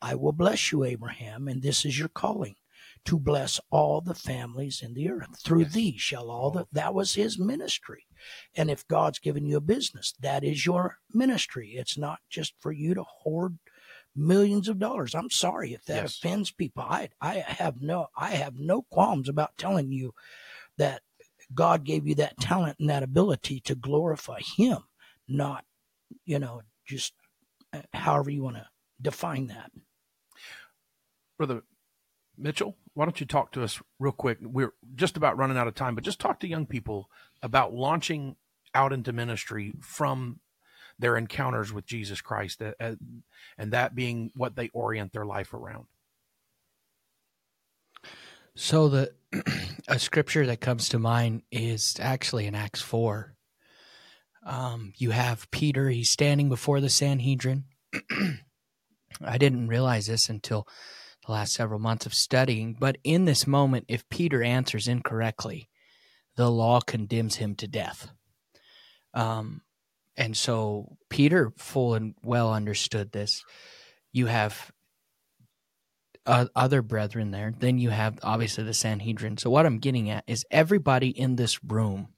I 0.00 0.14
will 0.14 0.32
bless 0.32 0.70
you, 0.72 0.84
Abraham, 0.84 1.48
and 1.48 1.62
this 1.62 1.84
is 1.84 1.98
your 1.98 2.08
calling." 2.08 2.56
to 3.04 3.18
bless 3.18 3.60
all 3.70 4.00
the 4.00 4.14
families 4.14 4.82
in 4.82 4.92
the 4.92 5.08
earth. 5.08 5.40
Through 5.42 5.62
yes. 5.62 5.72
thee 5.72 5.96
shall 5.96 6.30
all 6.30 6.50
the 6.50 6.66
that 6.72 6.92
was 6.92 7.14
his 7.14 7.38
ministry. 7.38 8.04
And 8.54 8.70
if 8.70 8.86
God's 8.86 9.18
given 9.18 9.46
you 9.46 9.56
a 9.56 9.62
business, 9.62 10.14
that 10.20 10.44
is 10.44 10.66
your 10.66 10.98
ministry. 11.12 11.70
It's 11.70 11.96
not 11.96 12.18
just 12.28 12.54
for 12.60 12.72
you 12.72 12.94
to 12.94 13.04
hoard 13.04 13.58
millions 14.14 14.68
of 14.68 14.78
dollars. 14.78 15.14
I'm 15.14 15.30
sorry 15.30 15.72
if 15.72 15.84
that 15.86 16.02
yes. 16.02 16.16
offends 16.16 16.50
people. 16.50 16.82
I 16.82 17.10
I 17.20 17.38
have 17.38 17.80
no 17.80 18.08
I 18.16 18.32
have 18.32 18.56
no 18.56 18.82
qualms 18.82 19.28
about 19.28 19.56
telling 19.56 19.90
you 19.92 20.12
that 20.76 21.02
God 21.54 21.84
gave 21.84 22.06
you 22.06 22.14
that 22.16 22.38
talent 22.38 22.76
and 22.78 22.90
that 22.90 23.02
ability 23.02 23.60
to 23.60 23.74
glorify 23.74 24.40
him, 24.40 24.78
not 25.26 25.64
you 26.24 26.38
know, 26.38 26.62
just 26.86 27.14
uh, 27.72 27.82
however 27.92 28.30
you 28.30 28.42
want 28.42 28.56
to 28.56 28.66
define 29.00 29.46
that. 29.48 29.70
Brother 31.36 31.62
Mitchell, 32.36 32.76
why 32.94 33.04
don't 33.04 33.20
you 33.20 33.26
talk 33.26 33.52
to 33.52 33.62
us 33.62 33.80
real 33.98 34.12
quick? 34.12 34.38
We're 34.40 34.74
just 34.94 35.16
about 35.16 35.36
running 35.36 35.56
out 35.56 35.68
of 35.68 35.74
time, 35.74 35.94
but 35.94 36.04
just 36.04 36.20
talk 36.20 36.40
to 36.40 36.48
young 36.48 36.66
people 36.66 37.08
about 37.42 37.74
launching 37.74 38.36
out 38.74 38.92
into 38.92 39.12
ministry 39.12 39.72
from 39.80 40.40
their 40.98 41.16
encounters 41.16 41.72
with 41.72 41.86
Jesus 41.86 42.20
Christ, 42.20 42.60
uh, 42.60 42.72
uh, 42.80 42.94
and 43.56 43.72
that 43.72 43.94
being 43.94 44.32
what 44.34 44.56
they 44.56 44.68
orient 44.70 45.12
their 45.12 45.26
life 45.26 45.54
around. 45.54 45.86
So 48.58 48.88
the 48.88 49.14
a 49.88 50.00
scripture 50.00 50.44
that 50.46 50.60
comes 50.60 50.88
to 50.88 50.98
mind 50.98 51.42
is 51.52 51.94
actually 52.00 52.46
in 52.46 52.56
Acts 52.56 52.82
four. 52.82 53.36
Um, 54.44 54.92
you 54.96 55.10
have 55.12 55.48
Peter; 55.52 55.88
he's 55.88 56.10
standing 56.10 56.48
before 56.48 56.80
the 56.80 56.88
Sanhedrin. 56.88 57.66
I 59.24 59.38
didn't 59.38 59.68
realize 59.68 60.08
this 60.08 60.28
until 60.28 60.66
the 61.24 61.30
last 61.30 61.52
several 61.52 61.78
months 61.78 62.04
of 62.04 62.12
studying. 62.12 62.76
But 62.78 62.98
in 63.04 63.26
this 63.26 63.46
moment, 63.46 63.84
if 63.86 64.08
Peter 64.08 64.42
answers 64.42 64.88
incorrectly, 64.88 65.68
the 66.34 66.50
law 66.50 66.80
condemns 66.80 67.36
him 67.36 67.54
to 67.56 67.68
death. 67.68 68.10
Um, 69.14 69.62
and 70.16 70.36
so 70.36 70.96
Peter 71.10 71.52
full 71.58 71.94
and 71.94 72.16
well 72.22 72.52
understood 72.52 73.12
this. 73.12 73.44
You 74.10 74.26
have 74.26 74.72
uh, 76.28 76.46
other 76.54 76.82
brethren 76.82 77.30
there. 77.30 77.52
Then 77.58 77.78
you 77.78 77.90
have 77.90 78.18
obviously 78.22 78.62
the 78.62 78.74
Sanhedrin. 78.74 79.38
So 79.38 79.50
what 79.50 79.66
I'm 79.66 79.78
getting 79.78 80.10
at 80.10 80.24
is 80.26 80.44
everybody 80.50 81.08
in 81.08 81.36
this 81.36 81.64
room 81.64 82.08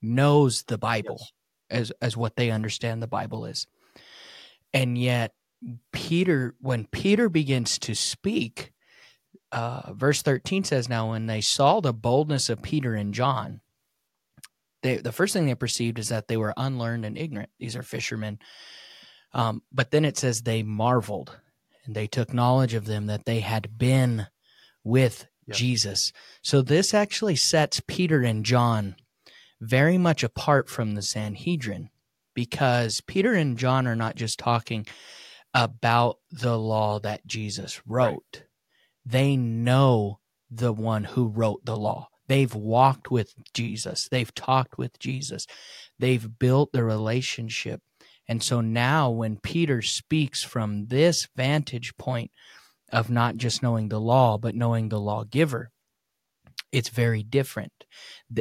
knows 0.00 0.62
the 0.64 0.78
Bible 0.78 1.18
yes. 1.70 1.80
as 1.80 1.92
as 2.00 2.16
what 2.16 2.36
they 2.36 2.50
understand 2.50 3.02
the 3.02 3.06
Bible 3.06 3.44
is. 3.44 3.66
And 4.72 4.96
yet 4.96 5.34
Peter, 5.92 6.54
when 6.60 6.86
Peter 6.86 7.28
begins 7.28 7.78
to 7.80 7.94
speak, 7.94 8.72
uh, 9.52 9.92
verse 9.92 10.22
13 10.22 10.64
says, 10.64 10.88
Now, 10.88 11.10
when 11.10 11.26
they 11.26 11.42
saw 11.42 11.80
the 11.80 11.92
boldness 11.92 12.48
of 12.48 12.62
Peter 12.62 12.94
and 12.94 13.12
John, 13.12 13.60
they, 14.82 14.96
the 14.96 15.12
first 15.12 15.34
thing 15.34 15.44
they 15.44 15.54
perceived 15.54 15.98
is 15.98 16.08
that 16.08 16.28
they 16.28 16.38
were 16.38 16.54
unlearned 16.56 17.04
and 17.04 17.18
ignorant. 17.18 17.50
These 17.58 17.76
are 17.76 17.82
fishermen. 17.82 18.38
Um, 19.32 19.62
but 19.70 19.90
then 19.90 20.06
it 20.06 20.16
says 20.16 20.40
they 20.40 20.62
marveled 20.62 21.36
and 21.84 21.94
they 21.94 22.06
took 22.06 22.32
knowledge 22.32 22.74
of 22.74 22.86
them 22.86 23.06
that 23.06 23.24
they 23.24 23.40
had 23.40 23.78
been 23.78 24.26
with 24.84 25.26
yep. 25.46 25.56
Jesus. 25.56 26.12
So 26.42 26.62
this 26.62 26.94
actually 26.94 27.36
sets 27.36 27.80
Peter 27.86 28.22
and 28.22 28.44
John 28.44 28.96
very 29.60 29.98
much 29.98 30.22
apart 30.22 30.68
from 30.68 30.94
the 30.94 31.02
Sanhedrin 31.02 31.90
because 32.34 33.00
Peter 33.02 33.34
and 33.34 33.58
John 33.58 33.86
are 33.86 33.96
not 33.96 34.16
just 34.16 34.38
talking 34.38 34.86
about 35.52 36.18
the 36.30 36.58
law 36.58 36.98
that 37.00 37.26
Jesus 37.26 37.80
wrote. 37.86 38.24
Right. 38.34 38.44
They 39.04 39.36
know 39.36 40.20
the 40.50 40.72
one 40.72 41.04
who 41.04 41.28
wrote 41.28 41.64
the 41.64 41.76
law. 41.76 42.08
They've 42.28 42.54
walked 42.54 43.10
with 43.10 43.34
Jesus. 43.54 44.08
They've 44.08 44.32
talked 44.34 44.78
with 44.78 44.98
Jesus. 44.98 45.46
They've 45.98 46.38
built 46.38 46.70
the 46.72 46.84
relationship. 46.84 47.80
And 48.30 48.44
so 48.44 48.60
now, 48.60 49.10
when 49.10 49.38
Peter 49.38 49.82
speaks 49.82 50.44
from 50.44 50.86
this 50.86 51.26
vantage 51.34 51.96
point 51.96 52.30
of 52.92 53.10
not 53.10 53.36
just 53.36 53.60
knowing 53.60 53.88
the 53.88 54.00
law, 54.00 54.38
but 54.38 54.54
knowing 54.54 54.88
the 54.88 55.00
lawgiver, 55.00 55.72
it's 56.70 56.90
very 56.90 57.24
different. 57.24 57.72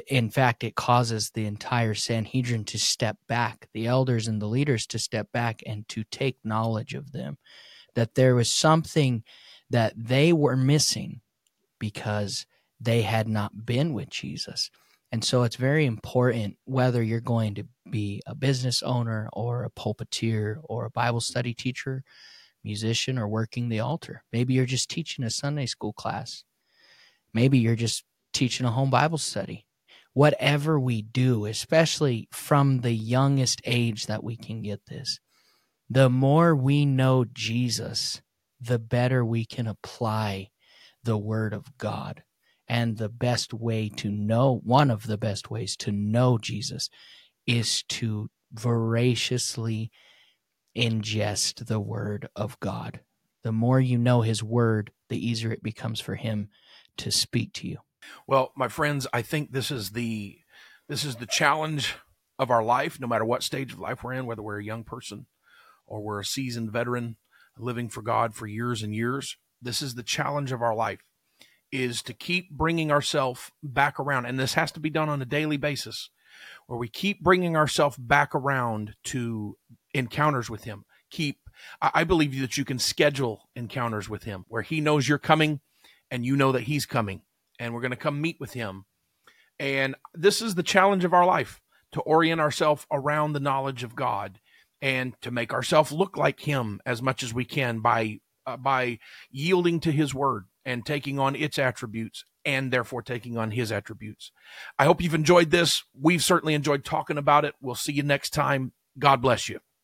In 0.06 0.30
fact, 0.30 0.64
it 0.64 0.76
causes 0.76 1.32
the 1.34 1.48
entire 1.48 1.96
Sanhedrin 1.96 2.66
to 2.66 2.78
step 2.78 3.18
back, 3.28 3.68
the 3.74 3.88
elders 3.88 4.28
and 4.28 4.40
the 4.40 4.46
leaders 4.46 4.86
to 4.86 5.00
step 5.00 5.32
back 5.32 5.64
and 5.66 5.90
to 5.90 6.04
take 6.04 6.38
knowledge 6.44 6.94
of 6.94 7.12
them, 7.12 7.40
that 7.96 8.14
there 8.14 8.36
was 8.36 8.54
something 8.54 9.24
that 9.72 9.94
they 9.98 10.32
were 10.32 10.56
missing 10.56 11.22
because 11.80 12.46
they 12.80 13.02
had 13.02 13.28
not 13.28 13.66
been 13.66 13.96
with 13.96 14.12
Jesus. 14.12 14.70
And 15.12 15.24
so 15.24 15.42
it's 15.42 15.56
very 15.56 15.88
important 15.88 16.58
whether 16.66 17.02
you're 17.02 17.22
going 17.22 17.56
to 17.56 17.66
be 17.92 18.22
a 18.26 18.36
business 18.36 18.84
owner 18.84 19.30
or 19.34 19.64
a 19.64 19.70
pulpiteer 19.70 20.58
or 20.64 20.86
a 20.86 20.92
Bible 20.92 21.22
study 21.22 21.54
teacher, 21.54 22.04
musician, 22.64 23.18
or 23.18 23.28
working 23.28 23.70
the 23.70 23.80
altar. 23.80 24.24
Maybe 24.32 24.54
you're 24.54 24.66
just 24.66 24.90
teaching 24.90 25.26
a 25.26 25.30
Sunday 25.30 25.66
school 25.66 25.94
class. 25.94 26.44
Maybe 27.34 27.60
you're 27.60 27.76
just 27.76 28.04
teaching 28.34 28.66
a 28.66 28.72
home 28.72 28.90
Bible 28.90 29.18
study. 29.18 29.66
Whatever 30.14 30.80
we 30.80 31.02
do, 31.02 31.46
especially 31.46 32.28
from 32.32 32.82
the 32.82 32.94
youngest 32.94 33.62
age 33.66 34.08
that 34.08 34.24
we 34.24 34.36
can 34.36 34.62
get 34.62 34.86
this, 34.88 35.20
the 35.90 36.10
more 36.10 36.56
we 36.56 36.86
know 36.86 37.26
Jesus, 37.26 38.22
the 38.60 38.80
better 38.80 39.24
we 39.24 39.46
can 39.46 39.68
apply 39.68 40.50
the 41.04 41.18
Word 41.18 41.54
of 41.54 41.78
God. 41.78 42.24
And 42.72 42.98
the 42.98 43.10
best 43.10 43.52
way 43.52 43.90
to 43.98 44.12
know, 44.12 44.62
one 44.64 44.92
of 44.92 45.08
the 45.08 45.18
best 45.18 45.50
ways 45.50 45.76
to 45.78 45.92
know 45.92 46.38
Jesus 46.38 46.90
is 47.50 47.82
to 47.82 48.30
voraciously 48.54 49.90
ingest 50.78 51.66
the 51.66 51.80
Word 51.80 52.30
of 52.36 52.60
God. 52.60 53.00
The 53.44 53.52
more 53.52 53.80
you 53.80 53.98
know 53.98 54.22
His 54.22 54.44
Word, 54.44 54.92
the 55.10 55.18
easier 55.18 55.52
it 55.52 55.64
becomes 55.64 56.00
for 56.00 56.14
Him 56.14 56.50
to 56.98 57.12
speak 57.12 57.54
to 57.54 57.68
you. 57.68 57.78
Well, 58.28 58.52
my 58.56 58.68
friends, 58.68 59.08
I 59.12 59.24
think 59.24 59.52
this 59.52 59.72
is 59.72 59.92
the 59.92 60.38
this 60.88 61.04
is 61.04 61.16
the 61.16 61.26
challenge 61.26 61.96
of 62.38 62.52
our 62.52 62.64
life, 62.64 63.00
no 63.00 63.08
matter 63.08 63.26
what 63.26 63.42
stage 63.42 63.74
of 63.74 63.80
life 63.80 64.04
we're 64.04 64.14
in, 64.14 64.28
whether 64.28 64.44
we're 64.44 64.60
a 64.60 64.64
young 64.64 64.84
person 64.84 65.26
or 65.88 66.02
we're 66.02 66.20
a 66.20 66.26
seasoned 66.26 66.72
veteran 66.72 67.18
living 67.58 67.90
for 67.90 68.04
God 68.04 68.36
for 68.36 68.46
years 68.46 68.84
and 68.84 68.94
years. 68.94 69.38
This 69.60 69.82
is 69.82 69.96
the 69.96 70.04
challenge 70.04 70.52
of 70.52 70.62
our 70.62 70.76
life 70.76 71.00
is 71.72 72.04
to 72.04 72.14
keep 72.14 72.52
bringing 72.52 72.92
ourselves 72.92 73.52
back 73.64 74.00
around 74.00 74.28
and 74.28 74.40
this 74.40 74.54
has 74.54 74.72
to 74.72 74.80
be 74.80 74.90
done 74.90 75.10
on 75.10 75.22
a 75.22 75.26
daily 75.26 75.58
basis 75.58 76.10
where 76.68 76.80
we 76.80 76.88
keep 76.88 77.22
bringing 77.22 77.56
ourselves 77.56 77.98
back 77.98 78.36
around 78.36 78.96
to 79.04 79.58
encounters 79.94 80.50
with 80.50 80.64
him 80.64 80.86
keep 81.10 81.40
i 81.82 82.04
believe 82.04 82.40
that 82.40 82.58
you 82.58 82.64
can 82.64 82.80
schedule 82.80 83.50
encounters 83.56 84.08
with 84.08 84.24
him 84.24 84.46
where 84.48 84.62
he 84.62 84.80
knows 84.80 85.08
you're 85.08 85.18
coming 85.18 85.60
and 86.12 86.26
you 86.26 86.36
know 86.36 86.52
that 86.52 86.64
he's 86.64 86.86
coming 86.86 87.22
and 87.60 87.74
we're 87.74 87.82
going 87.82 87.92
to 87.92 87.98
come 87.98 88.22
meet 88.22 88.40
with 88.40 88.54
him. 88.54 88.86
And 89.60 89.96
this 90.14 90.42
is 90.42 90.56
the 90.56 90.64
challenge 90.64 91.04
of 91.04 91.14
our 91.14 91.26
life 91.26 91.62
to 91.92 92.02
orient 92.02 92.40
ourselves 92.40 92.86
around 92.92 93.34
the 93.34 93.40
knowledge 93.40 93.84
of 93.84 93.96
God 93.96 94.40
and 94.82 95.14
to 95.22 95.32
make 95.32 95.54
ourselves 95.54 95.92
look 95.92 96.16
like 96.16 96.40
him 96.40 96.80
as 96.86 97.02
much 97.02 97.24
as 97.24 97.34
we 97.34 97.44
can 97.44 97.80
by 97.80 98.20
uh, 98.48 98.56
by 98.56 99.00
yielding 99.30 99.82
to 99.82 99.92
his 99.92 100.14
word 100.14 100.46
and 100.64 100.86
taking 100.86 101.20
on 101.20 101.36
its 101.36 101.60
attributes 101.60 102.24
and 102.46 102.72
therefore 102.72 103.02
taking 103.02 103.38
on 103.38 103.52
his 103.52 103.72
attributes. 103.72 104.32
I 104.78 104.86
hope 104.86 105.02
you've 105.02 105.14
enjoyed 105.14 105.52
this. 105.52 105.84
We've 106.00 106.24
certainly 106.24 106.54
enjoyed 106.54 106.86
talking 106.86 107.18
about 107.18 107.46
it. 107.46 107.56
We'll 107.62 107.76
see 107.76 107.94
you 107.94 108.04
next 108.04 108.32
time. 108.32 108.74
God 108.98 109.22
bless 109.22 109.50
you. 109.50 109.60